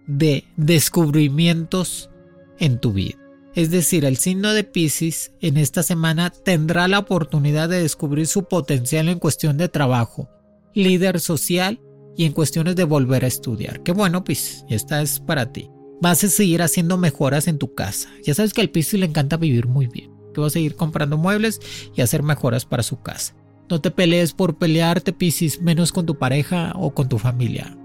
de 0.07 0.45
descubrimientos 0.57 2.11
en 2.59 2.79
tu 2.79 2.93
vida. 2.93 3.19
Es 3.55 3.71
decir, 3.71 4.05
el 4.05 4.17
signo 4.17 4.53
de 4.53 4.65
Pisces 4.65 5.33
en 5.41 5.57
esta 5.57 5.83
semana 5.83 6.31
tendrá 6.31 6.89
la 6.89 6.99
oportunidad 6.99 7.69
de 7.69 7.81
descubrir 7.81 8.27
su 8.27 8.45
potencial 8.45 9.09
en 9.09 9.19
cuestión 9.19 9.57
de 9.57 9.69
trabajo, 9.69 10.29
líder 10.75 11.21
social 11.21 11.81
y 12.17 12.27
en 12.27 12.33
cuestiones 12.33 12.77
de 12.77 12.85
volver 12.85 13.25
a 13.25 13.29
estudiar. 13.29 13.83
Qué 13.83 13.93
bueno, 13.93 14.25
Pisces, 14.25 14.65
esta 14.69 15.01
es 15.01 15.21
para 15.21 15.53
ti. 15.53 15.71
Vas 16.03 16.23
a 16.23 16.29
seguir 16.29 16.61
haciendo 16.63 16.99
mejoras 16.99 17.49
en 17.49 17.59
tu 17.59 17.75
casa. 17.75 18.11
Ya 18.25 18.35
sabes 18.35 18.53
que 18.53 18.61
al 18.61 18.71
Pisces 18.71 19.01
le 19.01 19.07
encanta 19.07 19.37
vivir 19.39 19.69
muy 19.69 19.87
bien. 19.87 20.13
Que 20.35 20.41
va 20.41 20.49
a 20.49 20.51
seguir 20.51 20.75
comprando 20.75 21.17
muebles 21.17 21.61
y 21.95 22.03
hacer 22.03 22.23
mejoras 22.23 22.67
para 22.67 22.83
su 22.83 23.01
casa. 23.01 23.35
No 23.69 23.81
te 23.81 23.91
pelees 23.91 24.33
por 24.33 24.57
pelearte, 24.57 25.13
Piscis, 25.13 25.61
menos 25.61 25.93
con 25.93 26.07
tu 26.07 26.19
pareja 26.19 26.73
o 26.77 26.93
con 26.93 27.09
tu 27.09 27.19
familia. 27.19 27.77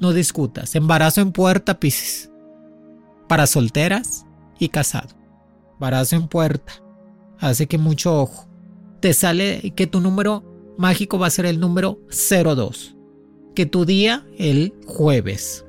No 0.00 0.12
discutas. 0.12 0.74
Embarazo 0.74 1.20
en 1.20 1.32
puerta, 1.32 1.80
Piscis. 1.80 2.30
Para 3.28 3.46
solteras 3.46 4.26
y 4.58 4.68
casado. 4.68 5.14
Embarazo 5.74 6.16
en 6.16 6.28
puerta. 6.28 6.72
Así 7.38 7.66
que 7.66 7.78
mucho 7.78 8.20
ojo. 8.20 8.48
Te 9.00 9.14
sale 9.14 9.72
que 9.74 9.86
tu 9.86 10.00
número 10.00 10.44
mágico 10.76 11.18
va 11.18 11.28
a 11.28 11.30
ser 11.30 11.46
el 11.46 11.60
número 11.60 11.98
02. 12.08 12.96
Que 13.54 13.66
tu 13.66 13.84
día 13.84 14.26
el 14.38 14.74
jueves. 14.86 15.64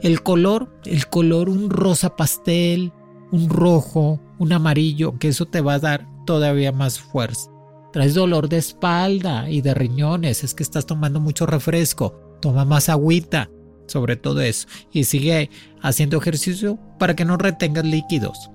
El 0.00 0.22
color, 0.22 0.74
el 0.84 1.06
color 1.08 1.48
un 1.48 1.70
rosa 1.70 2.16
pastel, 2.16 2.92
un 3.32 3.48
rojo, 3.48 4.20
un 4.38 4.52
amarillo, 4.52 5.18
que 5.18 5.28
eso 5.28 5.46
te 5.46 5.60
va 5.60 5.74
a 5.74 5.78
dar 5.78 6.06
todavía 6.26 6.72
más 6.72 7.00
fuerza. 7.00 7.50
Traes 7.94 8.14
dolor 8.14 8.48
de 8.48 8.56
espalda 8.56 9.48
y 9.48 9.60
de 9.60 9.72
riñones, 9.72 10.42
es 10.42 10.52
que 10.52 10.64
estás 10.64 10.84
tomando 10.84 11.20
mucho 11.20 11.46
refresco. 11.46 12.36
Toma 12.42 12.64
más 12.64 12.88
agüita, 12.88 13.48
sobre 13.86 14.16
todo 14.16 14.40
eso. 14.40 14.66
Y 14.90 15.04
sigue 15.04 15.48
haciendo 15.80 16.18
ejercicio 16.18 16.76
para 16.98 17.14
que 17.14 17.24
no 17.24 17.36
retengas 17.36 17.84
líquidos. 17.84 18.50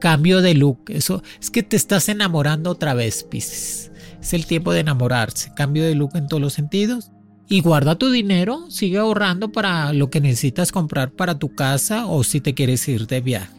Cambio 0.00 0.40
de 0.40 0.54
look, 0.54 0.84
eso 0.86 1.22
es 1.38 1.50
que 1.50 1.62
te 1.62 1.76
estás 1.76 2.08
enamorando 2.08 2.70
otra 2.70 2.94
vez, 2.94 3.22
Pisces. 3.22 3.92
Es 4.18 4.32
el 4.32 4.46
tiempo 4.46 4.72
de 4.72 4.80
enamorarse. 4.80 5.52
Cambio 5.54 5.84
de 5.84 5.94
look 5.94 6.12
en 6.14 6.26
todos 6.26 6.40
los 6.40 6.54
sentidos 6.54 7.10
y 7.50 7.60
guarda 7.60 7.98
tu 7.98 8.10
dinero, 8.10 8.70
sigue 8.70 8.96
ahorrando 8.96 9.52
para 9.52 9.92
lo 9.92 10.08
que 10.08 10.22
necesitas 10.22 10.72
comprar 10.72 11.10
para 11.10 11.38
tu 11.38 11.54
casa 11.54 12.06
o 12.06 12.24
si 12.24 12.40
te 12.40 12.54
quieres 12.54 12.88
ir 12.88 13.06
de 13.06 13.20
viaje. 13.20 13.57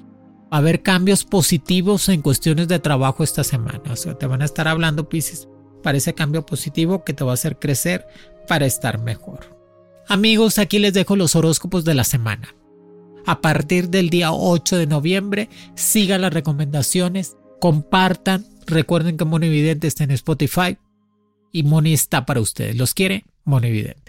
A 0.52 0.58
haber 0.58 0.82
cambios 0.82 1.26
positivos 1.26 2.10
en 2.10 2.22
cuestiones 2.22 2.68
de 2.68 2.80
trabajo 2.80 3.24
esta 3.24 3.44
semana. 3.44 3.82
O 3.92 3.96
sea, 3.96 4.18
te 4.18 4.26
van 4.26 4.42
a 4.42 4.46
estar 4.46 4.68
hablando, 4.68 5.10
Pisces, 5.10 5.48
para 5.84 5.98
ese 5.98 6.14
cambio 6.14 6.46
positivo 6.46 7.04
que 7.04 7.14
te 7.14 7.24
va 7.24 7.32
a 7.32 7.36
hacer 7.36 7.60
crecer 7.60 8.06
para 8.48 8.66
estar 8.66 9.02
mejor. 9.02 9.58
Amigos, 10.08 10.58
aquí 10.58 10.80
les 10.80 10.94
dejo 10.94 11.16
los 11.16 11.36
horóscopos 11.36 11.86
de 11.86 11.94
la 11.94 12.04
semana. 12.04 12.56
A 13.26 13.42
partir 13.42 13.90
del 13.90 14.10
día 14.10 14.32
8 14.32 14.78
de 14.78 14.88
noviembre, 14.88 15.50
sigan 15.76 16.22
las 16.22 16.34
recomendaciones, 16.34 17.38
compartan, 17.60 18.46
recuerden 18.66 19.18
que 19.18 19.26
Monividente 19.26 19.86
está 19.86 20.04
en 20.04 20.12
Spotify 20.12 20.78
y 21.52 21.64
Moni 21.64 21.94
está 21.94 22.26
para 22.26 22.42
ustedes. 22.42 22.76
¿Los 22.76 22.96
quiere? 22.96 23.26
Monividente. 23.44 24.09